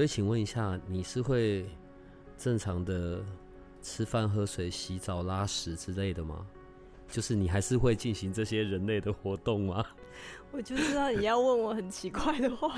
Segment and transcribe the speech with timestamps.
[0.00, 1.66] 所以，请问一下，你是会
[2.38, 3.22] 正常的
[3.82, 6.46] 吃饭、喝水、洗澡、拉屎之类的吗？
[7.06, 9.84] 就是你还是会进行这些人类的活动吗？
[10.52, 12.74] 我就知道你要问我很奇怪的话。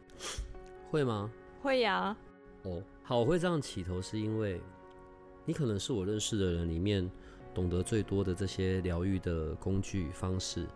[0.92, 1.30] 会吗？
[1.62, 2.14] 会呀。
[2.64, 4.60] 哦，好，我会这样起头，是因为
[5.46, 7.10] 你可能是我认识的人里面
[7.54, 10.66] 懂得最多的这些疗愈的工具方式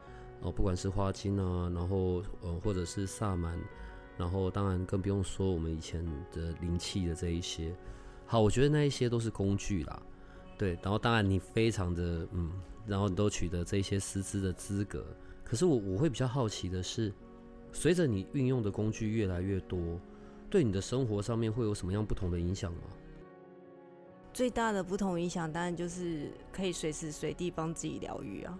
[0.40, 3.60] 哦，不管是花精啊，然后嗯，或者是萨满。
[4.18, 7.74] 然后，当然更不用说我们以前的灵气的这一些。
[8.26, 10.02] 好，我觉得那一些都是工具啦，
[10.56, 10.78] 对。
[10.82, 12.52] 然后，当然你非常的嗯，
[12.86, 15.04] 然后你都取得这些师资的资格。
[15.44, 17.12] 可是我我会比较好奇的是，
[17.72, 19.98] 随着你运用的工具越来越多，
[20.48, 22.82] 对你的生活上面会有什么样不同的影响吗？
[24.32, 28.58] 最大的不同影响，当然就是可以随时随地帮自己疗愈啊。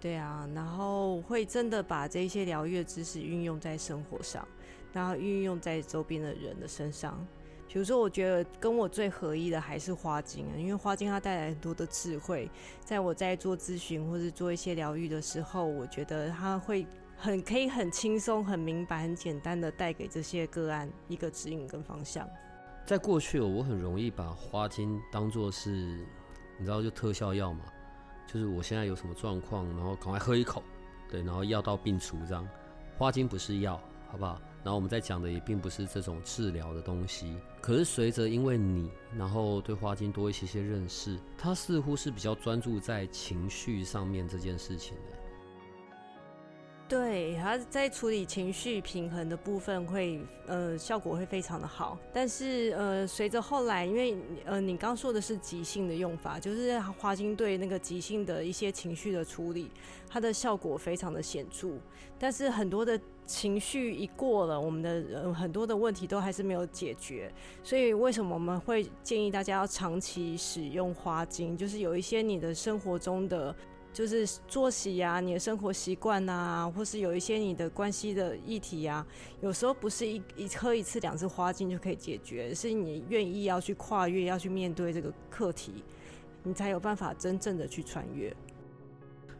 [0.00, 4.46] 对啊，然后会真的把这些疗愈知识运用在生活上。
[4.92, 7.26] 然后运用在周边的人的身上，
[7.66, 12.50] 比如说，我觉得跟我最合意的还是花精啊，因为花精它带来很多的智慧，
[12.84, 16.86] 在我在做咨询或者做一些疗愈的时候，我觉得它会
[17.16, 22.26] 很可以很轻松、很明白、很简单的带给这些个案一个指引跟方向。
[22.86, 25.70] 在过去，我很容易把花精当做是，
[26.58, 27.66] 你知道，就特效药嘛，
[28.26, 30.62] 就是我现在有什么状况，然后赶快喝一口，
[31.10, 32.48] 对，然后药到病除这样。
[32.96, 33.78] 花精不是药，
[34.10, 34.40] 好不好？
[34.64, 45.18] 然后我们在讲的也并不是这种治疗的东西，可是随着因为你，然后对花精多一些些认识，它似乎是比较专注在情绪上面这件事情的。
[46.88, 51.98] 对，他在处理情绪平衡的部分会，呃，效果会非常的好。
[52.14, 54.16] 但是，呃，随着后来，因为，
[54.46, 59.70] 呃，你刚说的是急性的用法，就是花精对那个急性的一些情绪的处理，
[60.08, 61.72] 它的效果非常的显著。
[62.18, 67.30] 但是很多的情绪一过了，我们的很多的问题都还是没有解决。
[67.62, 71.56] 所以，为什么我们会建议大家要长期使用花精？
[71.56, 73.54] 就是有一些你的生活中的。
[73.90, 79.04] 就是作息呀，你的生活习惯呐，或是有一些你的关系的议题呀，
[79.40, 85.82] 有时候不是一一喝一次两次花精就可以解决，是你愿意要去跨越，要去面对这个课题，
[86.44, 88.32] 你才有办法真正的去穿越。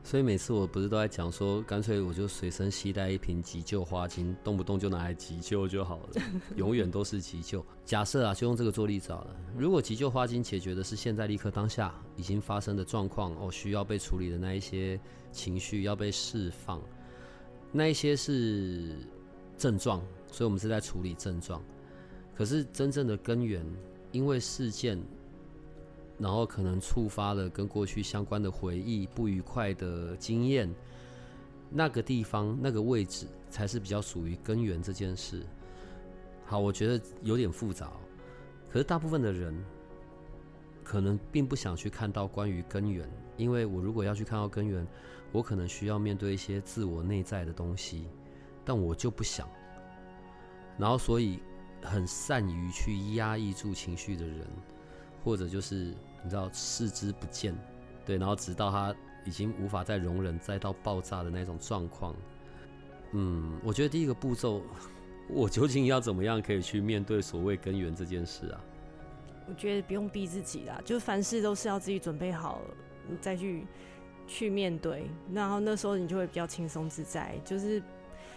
[0.08, 6.22] 所以每次我不是都在讲说，干脆我就随身携带一瓶急救花精，动不动就拿来急救就好了，
[6.56, 7.62] 永远都是急救。
[7.84, 9.36] 假设啊，就用这个做例子好了。
[9.54, 14.98] 如果急救花精解决的是现在立刻当下已经发生的状况哦，需要被处理的那一些
[15.30, 16.80] 情绪要被释放，
[17.70, 18.96] 那一些是
[19.58, 20.00] 症状，
[20.32, 21.62] 所以我们是在处理症状。
[22.34, 23.62] 可是真正的根源，
[24.10, 24.98] 因为事件。
[26.18, 30.68] 然后可能触发了跟过去相关的回忆、不愉快的经验，
[31.70, 35.46] 那个地方、那个位置才是比较属于根源这件事。
[36.44, 37.92] 好，我觉得有点复杂，
[38.68, 39.54] 可是大部分的人
[40.82, 44.84] 可能并不想去看到关于根源，因为我如果要去看到根源，
[45.30, 48.08] 我可能需要面对一些自我内在的东西，
[48.64, 49.48] 但我就不想。
[50.76, 51.38] 然后，所以
[51.80, 54.44] 很善于去压抑住情绪的人，
[55.22, 55.94] 或者就是。
[56.22, 57.54] 你知道视之不见，
[58.04, 62.14] 对，然后直到他已经无法再容忍，再到爆炸的那种状况。
[63.12, 64.62] 嗯，我觉得第一个步骤，
[65.28, 68.60] 我究竟要怎么样可以去面对所谓根源这件事啊？
[69.46, 72.60] 我觉得不用逼自己啦，就凡事都是要自己准备好，
[73.08, 73.66] 你再去
[74.26, 77.38] 去面对，然后那时候你就会比较轻松自在。
[77.44, 77.82] 就是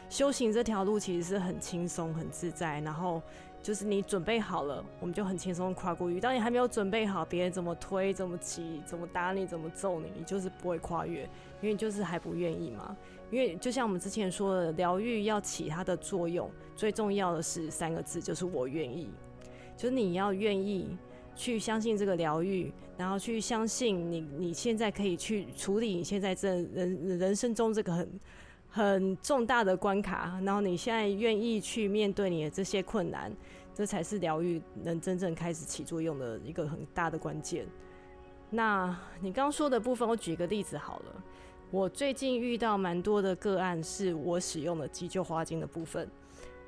[0.10, 3.22] 修行这条路其实是很轻松、很自在，然后。
[3.62, 6.20] 就是你准备好了，我们就很轻松跨过去。
[6.20, 11.30] 当你还没有准备好，别人怎么推、怎么挤、怎么打你、怎么揍你，你就是不会跨越，
[11.62, 12.98] 因为就是还不愿意嘛。
[13.30, 19.10] 因为就像我们之前说的，疗愈要起它的作用，最重要的是三个字，就是我愿意。
[19.78, 20.98] 就是你要愿意
[21.36, 28.20] 去相信这个疗愈，然后去相信你，你现在可以去处理你现在这人人生中这个很。
[28.72, 33.32] 很重大的关卡，然后你现在愿意去面对你的这些困难，
[33.76, 37.68] 这才是疗愈能真正开始起作用的一个很大的关键。
[38.50, 41.24] 那你刚刚说的部分，我举一个例子好了。
[41.70, 46.10] 我最近遇到蛮多的个案，是我使用的急救花精的部分。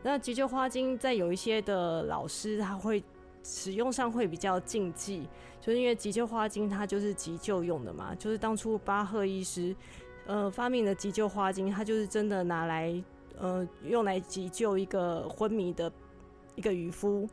[0.02, 3.04] 那急救花精在有一些的老师他会
[3.44, 5.28] 使用上会比较禁忌，
[5.60, 9.76] 就是因为急救花精它就是急救用的嘛，就是当初巴赫医师
[10.25, 12.94] 呃发明的急救花精，它就是真的拿来
[13.38, 15.92] 呃用来急救一个昏迷的
[16.56, 17.28] 一个渔夫。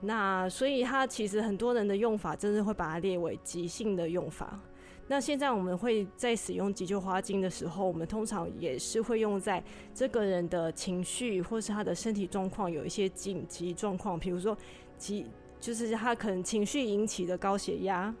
[0.00, 4.58] 那所以它其实很多人的用法，真的会把它列为急性的用法。
[5.06, 14.56] 那现在我们会在使用急救花精的时候，我们通常也是会用在这个人的情绪或是他的身体状况有一些紧急状况，比如说
[14.96, 15.26] 急，
[15.58, 18.14] 就是他可能情绪引起的高血压。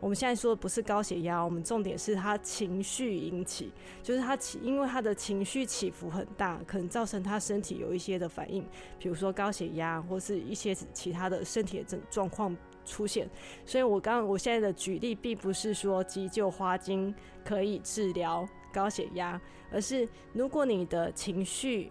[0.00, 8.64] 我们现在说的不是高血压，我们重点是他情绪引起，就是他起，因为他的情绪起伏很大，可能造成他身体有一些的反应，
[8.98, 13.28] 比如说高血压或是一些其他的身体的症状况出现。
[13.66, 17.12] 所以我刚我现在的举例，并不是说急救花精
[17.44, 19.40] 可以治疗高血压，
[19.72, 21.90] 而是如果你的情绪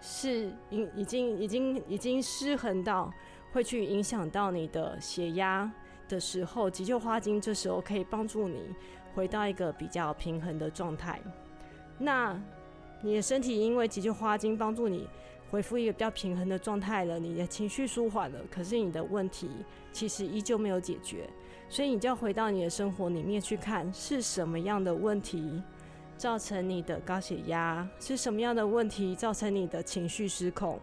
[0.00, 3.12] 是已已经已经已经失衡到
[3.52, 5.70] 会去影响到你的血压。
[6.08, 8.74] 的时候，急救花精这时候可以帮助你
[9.14, 11.20] 回到一个比较平衡的状态。
[11.98, 12.40] 那
[13.02, 15.08] 你的身体因为急救花精帮助你
[15.50, 19.48] 恢复一个比较平衡的状态了，你的情绪舒缓了，可是你的问题
[19.92, 21.28] 其实依旧没有解决，
[21.68, 25.62] 所以你就要回到你的生活里面去看是什么样的问题
[26.16, 30.78] 造成你的高血压，是什么样的问题造成你的情绪失控。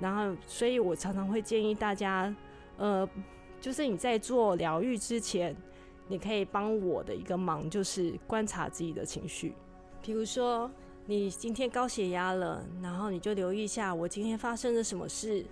[0.00, 2.34] 然后，所以我常常会建议大家，
[2.76, 3.08] 呃。
[3.62, 5.56] 就是你在做疗愈之前，
[6.08, 9.54] 你可以帮我的一个忙，就是观察自己的情绪。
[10.02, 10.68] 比如说，
[11.06, 15.46] 你今天高血压了，然后你就留意一下我今天发生了什么事，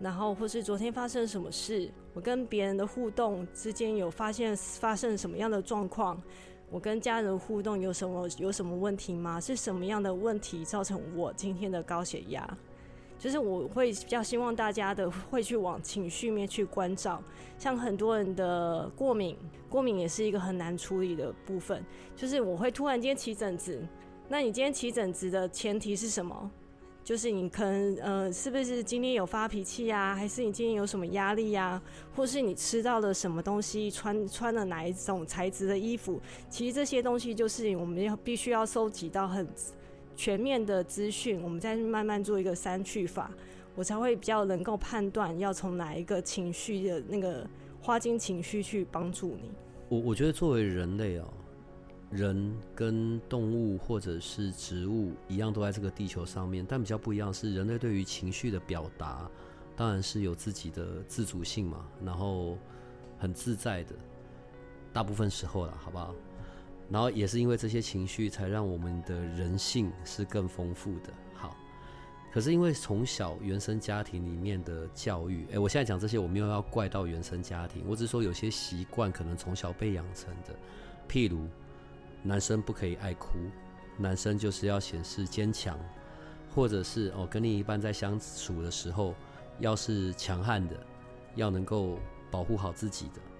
[0.00, 6.18] 然后或是昨天发生了什么事，我跟别人的互动之间有发现发生什么样的状况，
[6.70, 9.38] 我跟家人互动有什么有什么问题吗？
[9.38, 12.58] 是什么样的问题造成我今天的高血压？
[13.22, 17.22] 就是我会比较希望大家的会去往情绪面去关照，
[17.56, 19.36] 像很多人的过敏，
[19.68, 21.84] 过敏也是一个很难处理的部分。
[22.16, 23.80] 就是我会突然间起疹子，
[24.28, 26.50] 那你今天起疹子的前提是什么？
[27.04, 30.16] 就是你可能呃，是不是今天有发脾气啊？
[30.16, 31.80] 还是你今天有什么压力呀？
[32.16, 33.88] 或是你吃到了什么东西？
[33.88, 36.20] 穿穿了哪一种材质的衣服？
[36.50, 39.46] 其实这些东西就是我们要必须要收集到很。
[40.14, 43.30] 全面的资讯，我们再慢慢做一个删去法，
[43.74, 47.48] 我才会比较能够判断要从哪一个情绪的那个
[47.80, 49.50] 花精情绪去帮助你。
[49.88, 51.28] 我我觉得作为人类哦，
[52.10, 59.30] 人跟动物或者是植物一样，都在这个地球上面，但比较不一样是人类对于情绪的表达，
[59.74, 62.56] 当然是有自己的自主性嘛，然后
[63.18, 63.94] 很自在的，
[64.92, 66.14] 大部分时候了，好不好？
[66.92, 71.10] 然后也是因为这些情绪，才让我们的人性是更丰富的。
[71.32, 71.56] 好，
[72.30, 80.54] 可是因为从小原生家庭里面的教育，哎，我现在讲这些，我没有要怪到原生家庭，我只是说有些习惯可能从小被养成的。
[81.08, 81.48] 譬如，
[82.22, 83.38] 男生不可以爱哭，
[83.96, 85.78] 男生就是要显示坚强，
[86.54, 89.14] 或者是哦，跟另一半在相处的时候，
[89.60, 90.76] 要是强悍的，
[91.36, 91.98] 要能够
[92.30, 93.31] 保护好自己的。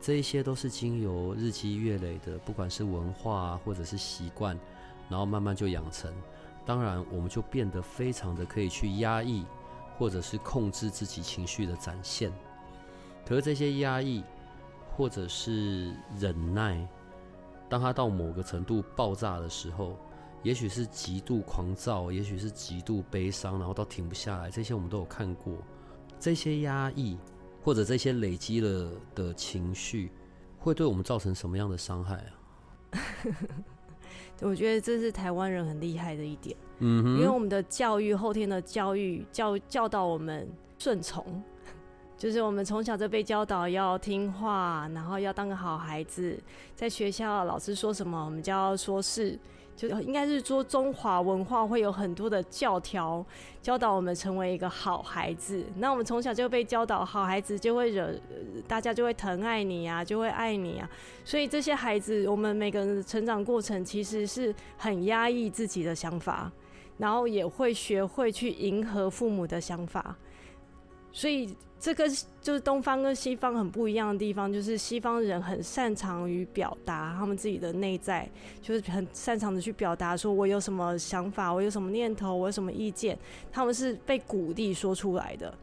[0.00, 4.58] 这一些都是经由日积月累的，不管是文化或者是习惯，
[5.10, 6.10] 然后慢慢就养成。
[6.64, 9.44] 当然，我们就变得非常的可以去压抑，
[9.98, 12.32] 或者是控制自己情绪的展现。
[13.26, 14.24] 可是这些压抑
[14.96, 16.86] 或者是忍耐，
[17.68, 19.96] 当他到某个程度爆炸的时候，
[20.42, 24.50] 也许是极度狂躁，也许是极度悲伤，然后到停不下来。
[24.50, 25.54] 这些我们都有看过。
[26.18, 27.18] 这些压抑。
[27.62, 30.10] 或者这些累积了的情绪，
[30.58, 33.00] 会对我们造成什么样的伤害啊？
[34.40, 40.48] 我觉得这是台湾人很厉害的一点，嗯，因为我们的教育后天的教育教教导我们
[40.78, 41.42] 顺从，
[42.16, 46.38] 就是我们从小就被教导要听话，然后要当个好孩子，
[46.74, 49.38] 在学校老师说什么，我们就要说是。
[49.80, 53.24] 就应该是说中华文化会有很多的教条
[53.62, 55.64] 教导我们成为一个好孩子。
[55.78, 58.12] 那我们从小就被教导，好孩子就会惹
[58.68, 60.90] 大家就会疼爱你啊，就会爱你啊。
[61.24, 66.52] 所以这些孩子，我们每个人的成长过程其实是很压抑自己的想法，
[66.98, 70.14] 然后也会学会去迎合父母的想法。
[71.12, 71.54] 所以。
[71.82, 72.06] 这个
[72.42, 78.28] 就是东方跟西方很不一样的地方，就是西方人很擅长于表达他们自己的内在，
[78.60, 83.18] 就是很擅长的去表达，说我有什么想法，我有什么念头，我有什么意见，
[83.50, 85.54] 他们是被鼓励说出来的。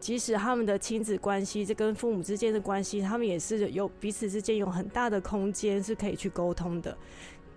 [0.00, 6.98] 即使他们的亲子关系，这跟父母之间的关系，他们也是有彼此之间有很大的空间是可以去沟通的。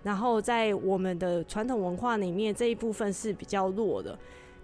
[0.04, 4.16] 然后在我们的传统文化里面，这一部分是比较弱的。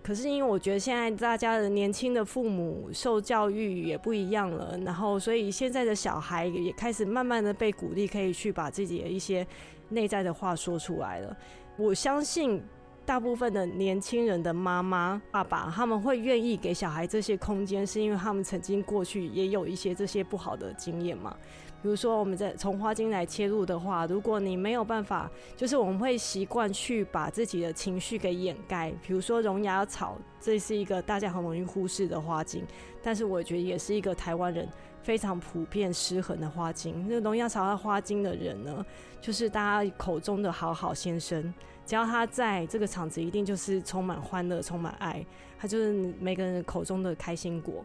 [0.03, 9.47] 可是因为我觉得现在大家的年轻的父母受教育也不一样了，然后所以现在的小孩也开始慢慢的被鼓励，可以去把自己的一些
[9.91, 11.37] 内在的话说出来了。
[11.77, 12.61] 我相信
[13.05, 21.37] 大部分的年轻人的妈妈、爸爸，他们会愿意给小孩这些空间，是因为他们曾经过去也有一些这些不好的经验嘛。
[21.83, 28.93] 比如说，我们在从花精来切入的话，如果你没有办法，就是我们会习惯去把自己的情绪给掩盖。
[29.05, 32.65] 比如说龙牙草，这是一个大家很容易忽视的花精，
[33.03, 34.69] 但是我觉得也是一个台湾人
[35.03, 37.05] 非常普遍失衡的花精。
[37.09, 38.87] 那个龙牙草它花精的人呢，
[39.21, 41.53] 就是大家口中的好好先生，
[41.85, 45.27] 只要他在这个场子，一定就是充满欢乐、充满爱，
[45.59, 47.85] 他就是每个人口中的开心果。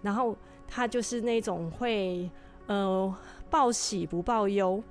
[0.00, 0.34] 然后
[0.66, 2.30] 他就是那种会。
[2.66, 3.14] 呃，
[3.50, 4.82] 报喜不报忧，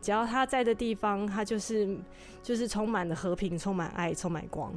[0.00, 1.96] 只要他在的地方，他就是
[2.42, 4.72] 就是充满了和平，充满爱，充满光。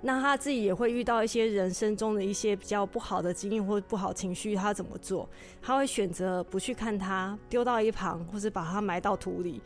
[0.00, 5.26] 那他自己也会遇到一些人生中的一些比较不好的经验或不好情绪，他怎么做？
[5.62, 9.62] 他会选择不去看他，丢到一旁，或是把他埋到土里。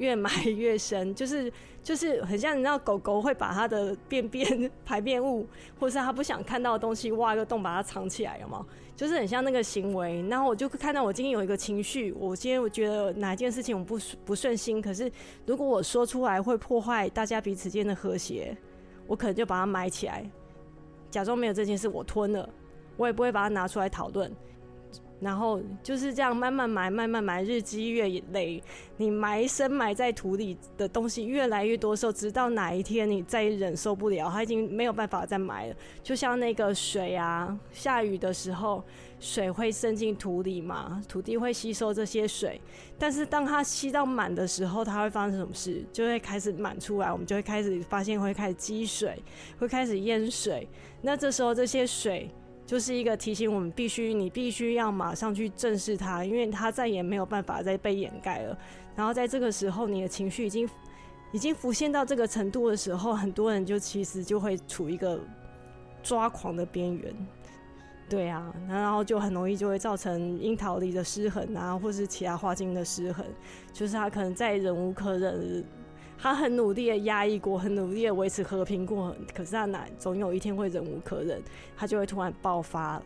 [0.00, 1.52] 越埋 越深，就是
[1.82, 5.46] 就是很像你知道狗狗会把它的便便 排便物，
[5.78, 8.66] 或是它不想看到的东西挖一个洞把它藏起来，有吗？
[8.96, 10.26] 就是很像那个行为。
[10.28, 15.10] 然后我就看到我今天有一个情绪，我今天我觉得哪一件事情我不不顺心，可是
[15.46, 18.56] 如果我说出来会破坏大家彼此间的和谐，
[19.06, 20.28] 我可能就把它埋起来，
[21.10, 22.48] 假装没有这件事，我吞了，
[22.96, 24.30] 我也不会把它拿出来讨论。
[25.20, 28.62] 然后就是这样慢慢埋，慢慢埋，日积月累，
[28.96, 35.76] 你埋深埋在土里的东西越来越多时候，直到哪一天你再忍受不了，它已经没有办法再埋了。
[36.02, 38.82] 就像那个水啊，下雨的时候，
[39.18, 42.58] 水会渗进土里嘛，土地会吸收这些水，
[42.98, 45.84] 但是当它吸到满的时候，它会发生什么事？
[45.92, 49.22] 就会开始满出来，我们就会开始发现会开始积水，
[49.58, 50.66] 会开始淹水。
[51.02, 52.30] 那这时候这些水。
[52.70, 58.56] 就是一个提醒我们，必须你必须要马上去正视它，因为它再也没有办法再被掩盖了。
[58.94, 60.70] 然后在这个时候，你的情绪已经
[61.32, 65.18] 已经浮现到这个程度的时候，很多人就其实就会处一个
[66.00, 67.12] 抓狂的边缘。
[68.08, 73.26] 对啊，然后就很容易就会造成樱桃里的失衡啊，或是其他花精的失衡，
[73.72, 75.64] 就是他可能再忍无可忍。
[76.22, 81.42] 他很努力的压抑过，很努力的维持和平过，可是他哪总有一天会忍无可忍，
[81.76, 83.02] 他就会突然爆发了。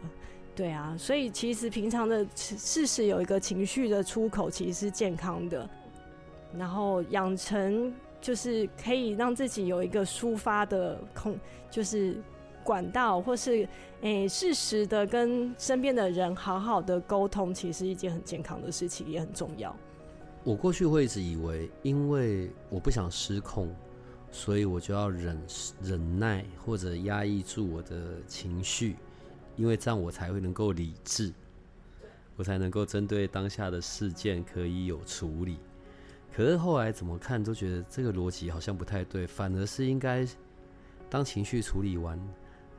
[0.56, 5.68] 对啊，所以其实平常的事实有一个情绪的出口，其实是健康的。
[6.56, 11.36] 然后养成就是可以让自己有一个抒发的空，
[11.70, 12.16] 就是
[12.62, 13.68] 管道，或是
[14.02, 19.74] 诶适时的跟身边的人好好的沟通，其实一件很健康的事情，也很重要。
[20.44, 23.74] 我过去会一直以为，因为我不想失控，
[24.30, 25.40] 所以我就要忍
[25.80, 28.96] 忍耐或者压抑住我的情绪，
[29.56, 31.32] 因为这样我才会能够理智，
[32.36, 35.56] 我才能够针对当下的事件可以有处理。
[36.30, 40.28] 可是后来怎么看都觉得这个逻辑好像不太对，反而是应该
[41.08, 42.20] 当情绪处理完，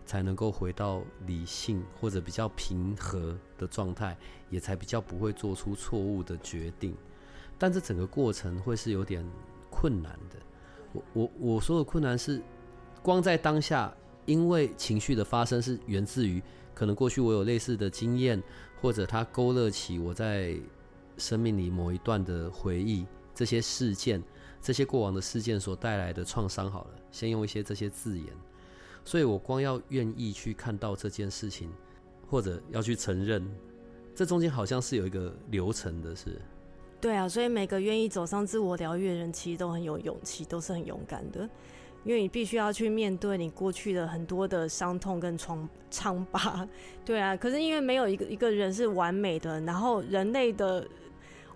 [0.05, 4.15] 才能够回到理性或者比较平和的状态，
[4.51, 6.95] 也才比较不会做出错误的决定。
[7.57, 9.25] 但这整个过程会是有点
[9.69, 10.37] 困难的。
[10.93, 12.41] 我我我说的困难是，
[13.01, 13.93] 光在当下，
[14.25, 16.41] 因为情绪的发生是源自于
[16.73, 18.41] 可能过去我有类似的经验，
[18.81, 20.57] 或者它勾勒起我在
[21.17, 24.21] 生命里某一段的回忆，这些事件，
[24.61, 26.71] 这些过往的事件所带来的创伤。
[26.71, 28.27] 好了，先用一些这些字眼。
[29.03, 31.69] 所以我光要愿意去看到这件事情，
[32.27, 33.45] 或者要去承认，
[34.15, 36.41] 这中间好像是有一个流程的，是。
[37.01, 41.47] 对啊，所以每个愿意走上自我疗愈的人，其实都很有勇气，都是很勇敢的，
[42.03, 46.67] 因为你必须要去面对你过去的很多的伤痛跟疮疮疤。
[47.03, 50.87] 对啊，可是因为没有一个一个人是完美的，然后人类的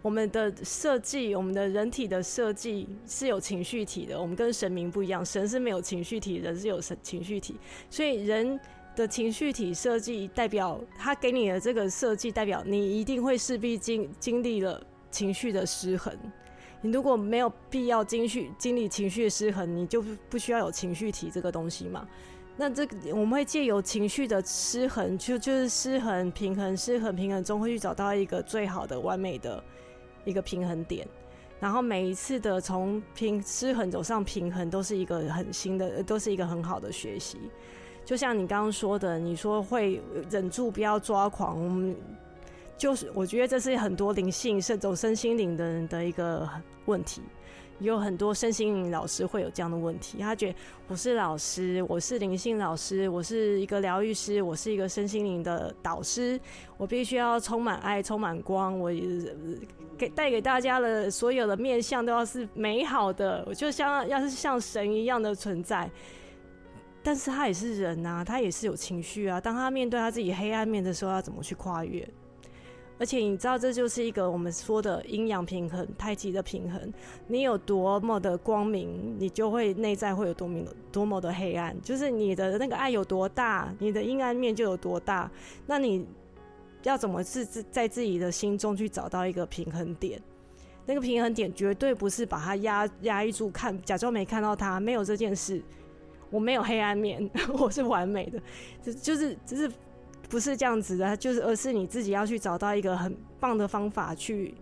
[0.04, 7.56] 我们的设计，我们的人体的设计是有情绪体的，我们跟神明不一样，神是没有情绪体，人是有神情绪体，
[7.90, 8.60] 所以人
[8.96, 14.80] 的情绪体设计代表他给你的这个设计，代表你一定会势必经经历了。
[15.12, 16.14] 情绪的失衡，
[16.82, 22.08] 你如果没有必要经绪经历情绪的失衡，你就不需要有情绪体这个东西嘛？
[22.56, 29.64] 那这个我们会借由情绪的失衡，就就是失衡、平衡、失衡、平衡中，会去找到一个最好的、完美的
[30.26, 31.08] 一个平衡点。
[31.60, 37.38] 然后每一次的从平失衡走上平衡，都是一个很新的，都是一个很好的学习。
[38.06, 41.94] 就像你刚刚说的，你说会忍住不要抓狂，
[42.80, 46.50] 就是我觉得这是很多灵性、是走身心灵的人的一个
[46.86, 47.22] 问题，
[47.80, 50.56] 有很多身心灵老师会有这样的问题，他觉得
[50.88, 56.40] 我是老师，我是灵性老师，我是一个疗愈师，我是一个身心灵的导师，
[56.78, 58.90] 我必须要充满爱，充满光，我
[59.98, 65.92] 给带给大家的所有的面相都要是美好的，我就像要是像神一样的存在。
[67.04, 69.40] 但是他也是人呐，他也是有情绪啊。
[69.40, 72.08] 当他面对他自己黑暗面的时候，要怎么去跨越？
[73.00, 76.94] 而且你知道，这就是一个我们说的阴阳平衡、太极的平衡。
[77.28, 81.74] 你有多么的光明，你就会内在会有多么多么的黑暗。
[81.82, 85.32] 就是你的那个爱有多大，你的阴暗面就有多大。
[85.66, 86.06] 那你
[86.84, 90.22] 要怎么自自在自己的心中去找到一个平衡点？
[90.86, 95.64] 那个平衡点绝对不是把它压压抑住，看假装没看到它，没有这件事。
[96.30, 98.42] 我没有黑暗面， 我是完美的，
[98.84, 99.72] 就就是就是。
[100.30, 104.54] 不是这样子的，就是而是你自己要去找到一个很棒的方法去。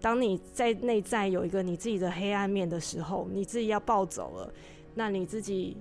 [0.00, 4.52] 当你在内在有一个你自己的黑暗面的时候，你自己要暴走了，
[4.94, 5.76] 那你自己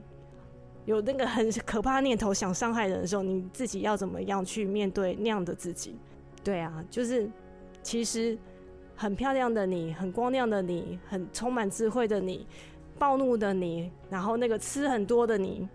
[0.83, 5.95] 有那个很可怕念头想伤害人的时候，你自己要怎么样去面对那样的自己？
[6.43, 7.31] 对啊，就是
[7.81, 8.37] 其实
[8.93, 12.45] 很漂亮的你，很光亮的你，很充满智慧的你，
[12.97, 15.65] 暴怒的你，然后那个吃很多的你，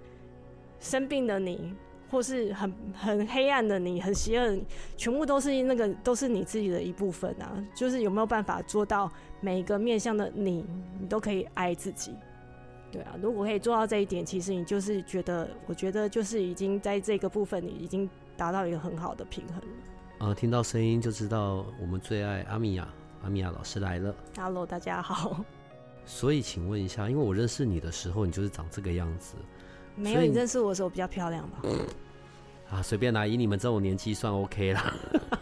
[0.81, 1.75] 生病的你。
[2.15, 4.65] 或是很很黑暗的你，很邪恶，的你，
[4.97, 7.53] 全部都是那个都是你自己的一部分啊。
[7.75, 10.65] 就是有没有办法做到每一个面向的你，
[11.01, 12.15] 你都可以爱自己？
[12.93, 20.29] 对啊，如果可以做到这一点，其实你就是觉得，我觉得就是已经在这个部分，你已经达到一个很好的平衡。
[20.29, 22.89] 啊，听到声音就知道我们最爱阿米娅，
[23.25, 24.15] 阿米娅老师来了。
[24.37, 25.45] Hello，大家好。
[26.07, 29.35] 所以请问一下，因为我认识你的时候，你就是长这个样子。
[29.97, 31.63] 没有，你认识我的时候比较漂亮吧？
[32.71, 34.93] 啊，随便啦，以你们这种年纪算 OK 啦。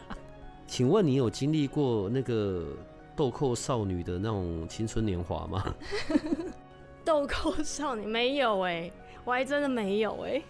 [0.66, 2.66] 请问你有经历过那个
[3.14, 5.74] 豆蔻少女的那种青春年华吗？
[7.04, 8.90] 豆蔻少女没有哎，
[9.24, 10.42] 我还真的没有哎。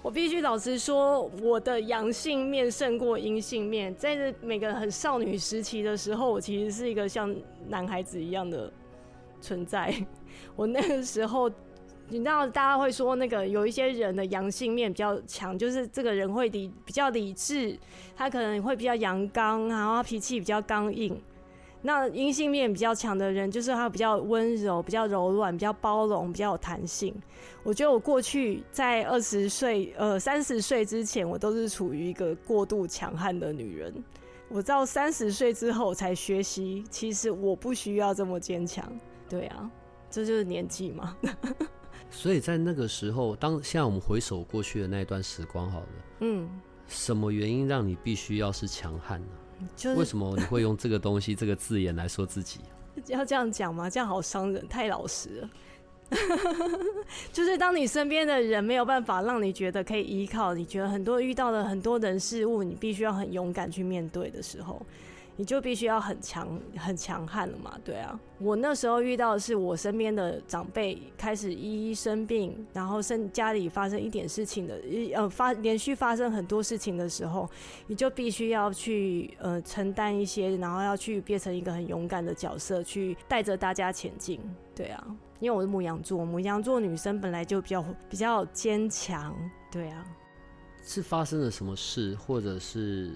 [0.00, 3.92] 我必须老实说，我的阳性面胜过阴性面。
[3.96, 7.34] 在这每个很少女时期的时候，我其实是一个像
[7.66, 8.72] 男孩子一样的
[9.40, 9.92] 存在。
[10.54, 11.50] 我那个时候。
[12.10, 17.78] 你知道，大家会说那个有一些人的阳性面比较强，就是这个人会理比较理智，
[18.16, 21.20] 他可能会比较阳刚，然后脾气比较刚硬。
[21.80, 27.14] 那阴性面比较强的人，就是他比较温柔、比较柔软、比较包容、比较有弹性。
[27.62, 33.94] 我觉得我过去在二十岁、呃三十岁之前，我都是处于一个过度强悍的女人。
[34.48, 38.84] 我到三十岁之后才学习，其实我不需要这么坚强。
[39.28, 39.70] 对啊，
[40.10, 41.16] 这就是年纪嘛。
[42.10, 45.88] 所以在那个时候，当现在我们回首过去的那一段时光，好了，
[46.20, 46.48] 嗯，
[46.88, 49.94] 什么原因让你必须要是强悍呢？
[49.96, 52.60] 为什么你会用这个东西、 这个字眼来说自己？
[53.06, 53.88] 要这样讲吗？
[53.88, 55.50] 这样好伤人，太老实了。
[57.32, 64.80] 就是当你身边的人没有办法让你觉得可以依靠，你觉得很多遇到了很多人事物，你必须要很勇敢去面对的时候。
[65.40, 67.78] 你就必须要很强、很强悍了嘛？
[67.84, 77.48] 对啊，我那时候遇到的是我身边的长辈开始一一生病，然后生家里发生一点事情的，一呃发连续发生很多事情的时候，
[77.86, 84.40] 你就必须要去呃承担一些，然后要去变成一个很勇敢的角色，去带着大家前进。
[84.74, 85.06] 对啊，
[85.38, 89.32] 因为我是母羊座，母羊座女生本来就比较比较坚强。
[89.70, 90.04] 对啊，
[90.82, 93.12] 是发生了什么事，或者是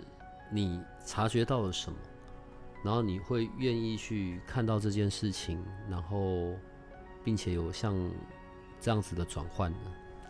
[0.52, 1.98] 你察觉到了什么？
[2.82, 6.54] 然后你会愿意去看到这件事情，然后
[7.24, 7.94] 并且有像
[8.80, 9.78] 这样子的转换呢？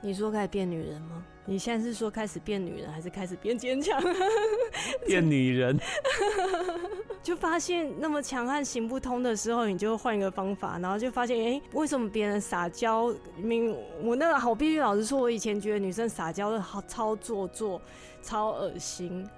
[0.04, 1.24] 你说开始变女人吗？
[1.44, 4.02] 你现在是说开始变女人，还是开始变坚强？
[5.06, 5.78] 变女人，
[7.22, 13.14] 就发现那么强悍行不通的时候，你就换一个方法，然后就发现，哎，为什么别人撒娇？
[13.36, 17.80] 明我那个好，必须老实说，我以前觉得女生撒娇的好超做作、
[18.22, 19.28] 超恶心。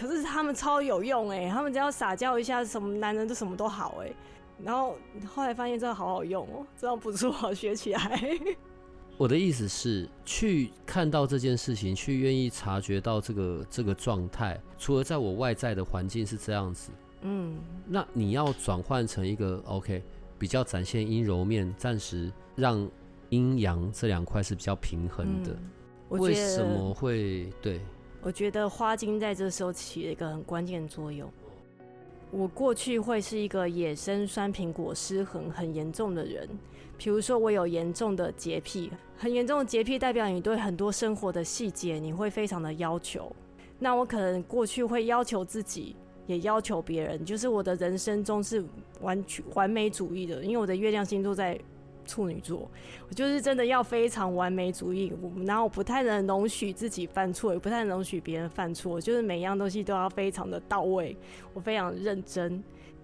[0.00, 4.10] 可是他们超有用哎，他们只要撒娇一下，什么男人都什么都好哎。
[4.64, 8.38] 然后后来发现这个好好用哦，这样不错，学起来。
[9.18, 20.02] 我的意思是，去看到这件事情，去愿意察觉到这个这个状态，除了在我外在的环境是这样子，嗯，那你要转换成一个 OK，
[20.38, 22.88] 比较展现阴柔面，暂时让
[23.28, 25.54] 阴阳这两块是比较平衡的。
[26.08, 27.78] 为什么会对？
[28.22, 31.30] 我觉得花精在这时候起了一个很关键作用。
[32.30, 36.48] 我过去会是一个野生酸苹果失衡很严重的人，
[36.96, 43.34] 比如说我有严重的洁癖，很严重的洁癖代表你对很多生活的细节你会非常的要求。
[43.78, 48.64] 那我可能过去会要求自己也要求别人，就是我的人生中是
[49.00, 51.58] 完全完美主义的，因为我的月亮星座在
[52.10, 52.68] 处女座，
[53.08, 61.16] 我就是真的要非常完美主义，我然后我不太能容许自己犯错，也不太能容许别人犯错，就是每一样东西都要非常的到位，
[61.54, 62.62] 我非常认真。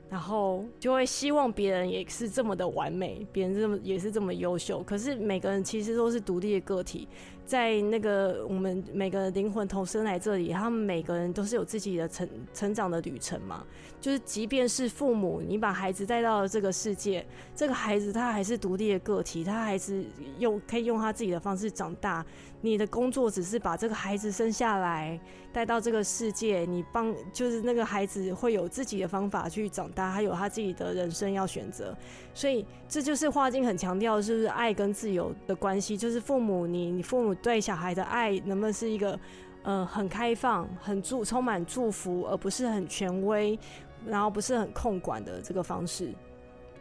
[0.08, 4.80] 然后就会希望别人也是这么的完美，别人这么也是这么优秀。
[4.84, 7.08] 可是每个人其实都是独立的个体。
[7.46, 13.64] 在那个我们每个灵魂投生来这里，他们每个人都是有自己的成成长的旅程嘛。
[13.98, 20.04] 就是即便是父母，你把孩子带到了这个世界，这个孩子他还是独立的个体，他还是
[20.38, 22.24] 用可以用他自己的方式长大。
[22.62, 25.18] 你的工作只是把这个孩子生下来，
[25.52, 31.96] 带到这个世界，你帮就是那个孩子会有自己的方法去长大，他有他自己的人生要选择。
[32.34, 37.35] 所以这就是花经很强调，就是爱跟自由的关系，就是父母你你父母。
[37.36, 39.18] 对小孩的爱能不能是一个，
[39.62, 43.58] 呃，很开放、很祝、充满祝福，而不是很权威，
[44.06, 46.12] 然后不是很控管的这个方式？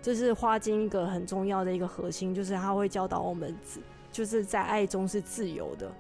[0.02, 3.56] 这是花精一个很重要的一个核心，就是他会教导我们，
[4.12, 5.92] 就是在爱中是自由的，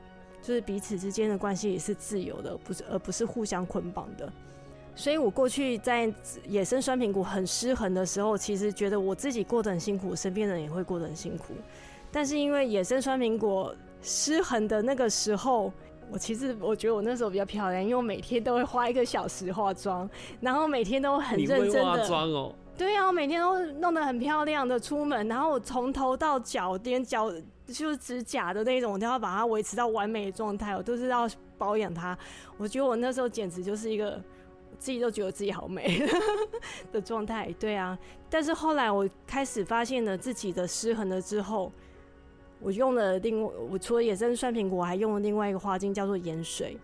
[0.43, 4.31] 就是彼此之间的关系也是自由的，不是而不是互相捆绑的。
[4.97, 6.13] 所以我过去在
[6.47, 11.55] 野生酸苹果很失衡的时候，其实觉得我自己过得很辛苦，身边人也会过得很辛苦。
[12.15, 13.75] 但是因为野生酸苹果。
[14.07, 15.73] 失衡的那个时候，
[16.11, 20.07] 我其实我觉得我那时候比较漂亮，因为我每天都会花一个小时化妆，
[20.39, 22.53] 然后每天都很认真的化妆哦。
[22.77, 27.31] 对啊，我每天都弄得很漂亮的出门，然后我从头到脚，连脚
[27.65, 32.15] 就是指甲的那种，我都要把它维持到完美的状态，我都是要保养它。
[32.57, 34.21] 我觉得我那时候简直就是一个
[34.77, 36.07] 自己都觉得自己好美
[36.93, 37.51] 的状态。
[37.59, 37.97] 对啊，
[38.29, 41.71] 但是后来我开始发现了自己的失衡了之后。
[42.65, 46.75] 我用了另外，我除了野生酸苹果，我还用了另外一个花精，叫做盐水。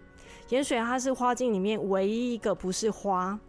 [0.49, 3.39] 盐水它是花精里面唯一一个不是花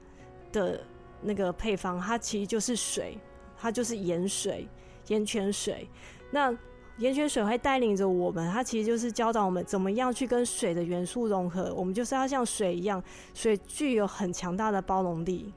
[0.51, 0.81] 的
[1.21, 3.19] 那个配方，它其实就是水，
[3.59, 4.67] 它就是盐水、
[5.09, 5.87] 盐泉水。
[6.31, 6.57] 那
[6.97, 11.75] 盐泉水会带领着我们，它其实就是教导我们怎么样去跟水的元素融合。
[11.75, 13.03] 我们就是要像水一样，
[13.35, 15.53] 水具有很强大的包容力，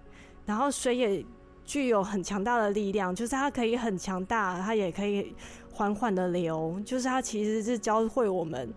[0.46, 1.26] 然后水也
[1.64, 5.34] 具有很强大的力量，就是它可以很强大，它也可以。
[5.76, 8.74] 缓缓的流，就是它其实是教会我们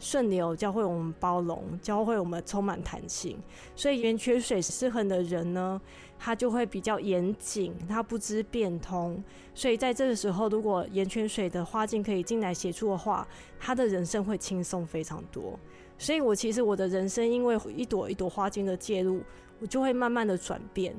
[0.00, 3.38] 顺流，教会我们包容，教会我们充满弹性。
[3.76, 5.80] 所以圆缺水失衡的人呢，
[6.18, 9.22] 他就会比较严谨，他不知变通。
[9.54, 13.28] 所以在这个时候，如果盐泉水的花镜可以进来协助的话，
[13.60, 15.56] 他的人生会轻松非常多。
[15.98, 19.20] 所以我其实我的人生因为一朵一朵花镜的介入，
[19.60, 20.92] 我就会慢慢的转变。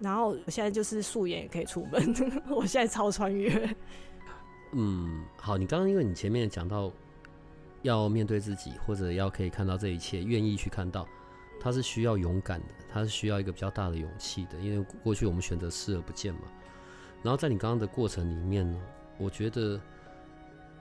[0.00, 2.14] 然后我现在就是素颜也可以出门，
[2.48, 3.74] 我现在超穿越。
[4.72, 6.92] 嗯，好，你刚刚因为你前面讲到
[7.82, 11.08] 要面对自己，或者要可以看到这一切，愿意去看到，
[11.58, 16.40] 它是需要勇敢的，它是需要一个比较大的勇气的，因为过去我们选择视而不见嘛。
[17.22, 18.78] 然后在你刚刚的过程里面呢，
[19.16, 19.80] 我觉得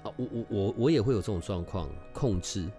[0.04, 2.70] 啊，我我我我也会有这种状况，控制，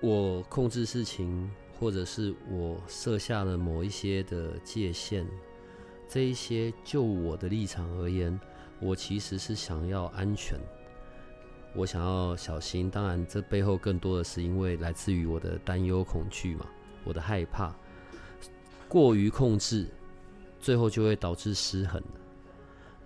[0.00, 5.26] 我控制事情，或者是我设下了某一些的界限，
[6.06, 8.38] 这一些就我的立场而言。
[8.82, 10.58] 我其实是想要安全，
[11.72, 12.90] 我想要小心。
[12.90, 16.66] 当然，这背后更多的是因为来自于我的担忧、恐惧嘛，
[17.04, 17.72] 我的害怕。
[18.88, 19.86] 过于控制，
[20.58, 22.02] 最后就会导致失衡。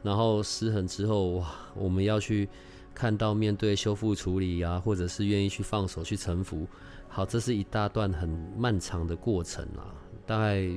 [0.02, 2.48] 然后失衡之后，哇，我们要去
[2.94, 6.66] 看到面对修复处理啊，或者是愿意去放手去臣服。
[7.06, 9.94] 好，这是一大段很漫长的过程啊。
[10.24, 10.68] 大概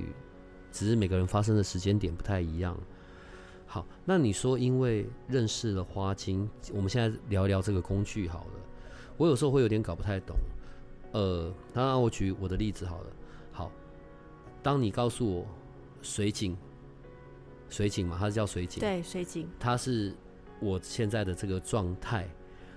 [0.72, 2.78] 只是每个人发生的时间点不太一样。
[3.72, 8.54] 好，那你说，因为认识了花精，我们现在聊一聊这个工具好了。
[9.16, 10.36] 我有时候会有点搞不太懂，
[11.12, 13.12] 呃，当然我举我的例子好了。
[13.52, 13.72] 好，
[14.64, 15.46] 当你告诉我
[16.02, 16.58] 水井，
[17.70, 20.16] 水井嘛，它是叫水井，对，水井，它是
[20.60, 22.28] 我现在的这个状态。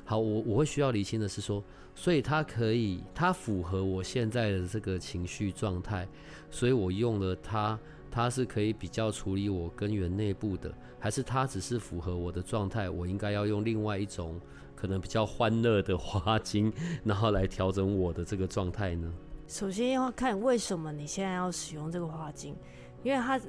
[0.05, 6.07] 好，我我会需要理清的是说，所以它可以，它符合我现在的这个情绪状态，
[6.51, 7.81] 所以我用了它。
[8.13, 10.71] 它是可以比较处理我根源内部的，
[11.01, 12.91] 还是它只是符合我的状态？
[12.91, 14.39] 我应该要用另外一种
[14.77, 16.71] 可能比较欢乐的花精，
[17.03, 19.11] 然后来调整我的这个状态呢？
[19.49, 22.55] 首先要看为什么你现在要使用这个花精，
[23.03, 23.41] 因为它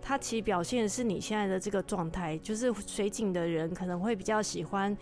[0.00, 4.96] 它其实表现的是你现在的这个状态，就是水井的人可能会比较喜欢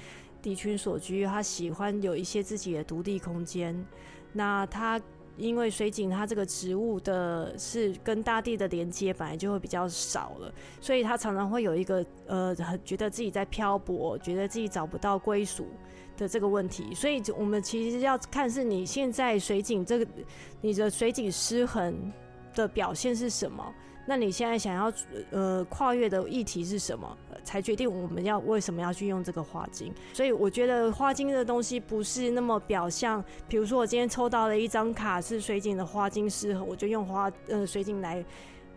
[0.44, 3.86] 离群所居，他喜欢有一些自己的独立空间，
[4.32, 4.98] 那他。
[5.40, 15.66] 因为水井它这个植物的是跟大地的连接本来就会比较少了，所以它常常会有一个呃，很觉得自己在漂泊，觉得自己找不到归属
[16.16, 16.94] 的这个问题。
[16.94, 20.06] 所以，我们其实要看是你现在水井这个
[20.60, 22.12] 你的水井失衡
[22.54, 23.64] 的表现是什么？
[24.06, 24.92] 那你现在想要
[25.30, 27.16] 呃跨越的议题是什么？
[27.44, 29.92] 才决定我们要为什么要去用这个花精。
[30.12, 33.22] 所以我觉得花精的东西不是那么表象。
[33.48, 38.24] 比如说我今天抽到了一张卡是水井的花精适合，我就用花呃水井来，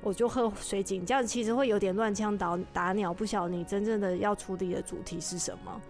[0.01, 1.05] 我就喝水井。
[1.05, 5.81] 这样其实会有点乱枪打打鸟，不晓得你真正的要处理的主题是什么。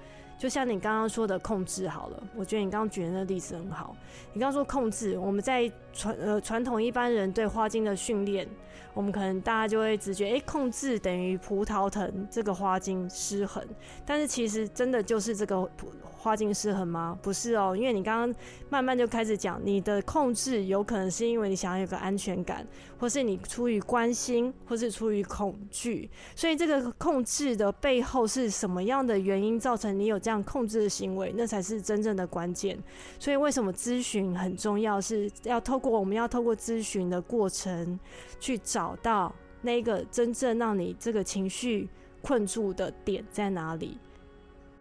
[0.43, 3.95] 就像你刚刚说的控制好了，我觉得你刚刚举的那个例子很好。
[4.34, 8.45] 你刚刚说控制，我们在传呃传统一般人对花精的训练。
[8.93, 13.63] 我们可能大家就会直觉，哎，控制等于葡萄藤这个花精失衡，
[14.06, 15.67] 但是其实真的就是这个
[16.15, 17.17] 花精失衡吗？
[17.19, 22.67] 不是哦，因为你刚刚慢慢就开始讲，你的控制有可能是因为你想要有个安全感，
[22.99, 31.33] 或是你出于关心，或是出于恐惧，所以这个控制的背后是什么样的原因造成你有这样控制的行为？
[31.35, 32.75] 那才是真正的关键。
[33.19, 34.99] 所以为什么咨询很重要？
[34.99, 37.99] 是要透过我们要透过咨询的过程
[38.39, 38.97] 去找。
[39.03, 41.89] 到那个真正让你这个情绪
[42.21, 43.97] 困住的点在哪里？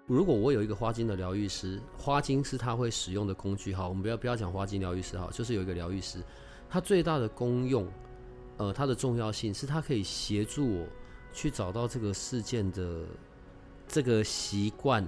[0.07, 3.75] 如果我有一个花精的疗愈师，花精是他会使用的工具。
[3.75, 6.19] 好，我们不要不要讲花精疗愈师，好，就是有一个疗愈师，
[6.71, 7.85] 他最大的功用，
[8.59, 10.87] 呃，它的重要性是它可以协助我
[11.33, 13.01] 去找到这个事件的
[13.89, 15.05] 这个习惯、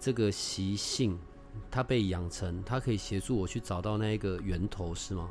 [0.00, 1.18] 这个习性，
[1.70, 5.28] 它被养成，它可以协助我去找到那一个源头，是吗？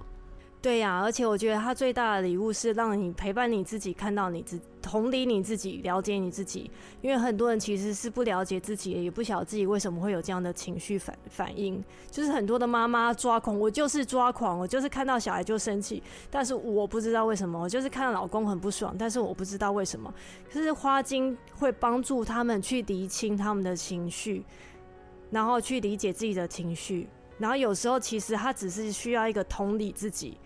[0.60, 6.70] 对呀，而且我觉得他最大的礼物是让你陪伴你自己，看到你自同理你自己，了解你自己。
[7.02, 11.82] 因为很多人其实是不了解自己，也不晓得自己为什么会有这样的情绪反反应。
[12.10, 20.12] 就是很多的妈妈抓狂，我就是抓狂，我就是看到小孩就生气，但是我不知道为什么，我就是看到老公很不爽，但是我不知道为什么。
[20.52, 24.44] 可是花精会帮助他们去厘清他们的情绪，
[25.30, 27.08] 然后去理解自己的情绪。
[27.38, 30.38] 然后有时候其实他只是需要一个同理自己。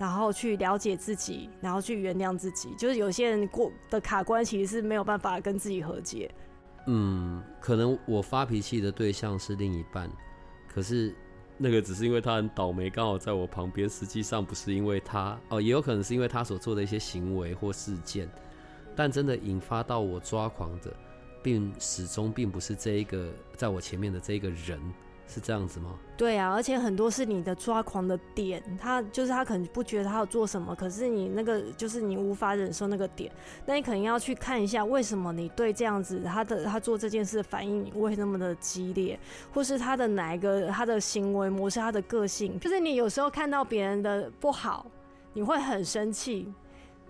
[0.00, 2.74] 然后去了解自己，然后去原谅自己。
[2.78, 6.34] 就是有些人过的卡关，其实是没有办法跟自己和解。
[6.86, 10.10] 嗯，可能我发脾气的对象是另一半，
[10.66, 11.14] 可是
[11.58, 13.86] 那个只是因为他很倒霉，刚好在我旁边。
[13.86, 18.26] 实际上不是因为他哦，也有可能是因为他所做的一些行为或事件。
[18.96, 20.90] 但真的引发到我抓狂的，
[21.42, 24.80] 并始终并不是这一个在我前面的这一个人。
[25.32, 25.94] 是这样子吗？
[26.16, 33.30] 对啊，而且很多是你的抓狂的点，他就是他可能不觉得他要做什么，可是你那个就是你无法忍受那个点，
[33.64, 39.18] 那你可能要去看一下为什么你对这样子他的他做这件事的反应会那么的激烈，
[39.54, 44.84] 或是他的哪一个他的行为模式、他的个性，就是你有时候看到别人的不好，
[45.32, 46.52] 你会很生气，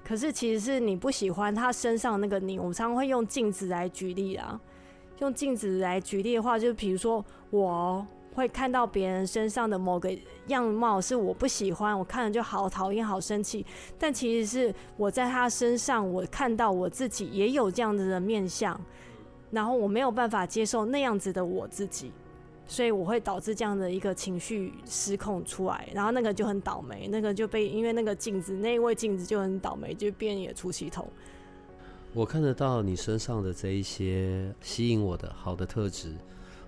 [0.05, 2.59] 可是其实是你不喜欢他身上那个你。
[2.59, 4.61] 我常常会用镜子来举例啊。
[5.21, 10.11] 用镜子来举例的话，就比如说，我会看到别人身上的某个
[10.47, 13.65] 样貌是我不喜欢，我看了就好讨厌、好生气。
[13.99, 18.81] 但其实是我在他身上，我看到我自己也有这样子的面相，
[19.51, 22.11] 然后我没有办法接受那样子的我自己，
[22.67, 31.07] 所以我会导致这样的一个情绪失控出来，然后那个就很倒霉，那个就被因为那个镜子那一位镜子就很倒霉，就变也出气筒。
[32.13, 36.13] 我看得到你身上的这一些吸引我的好的特质，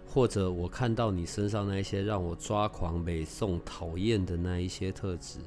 [0.06, 5.40] 或者我看到你身上那一些让我抓狂、美颂、讨厌的那一些特质。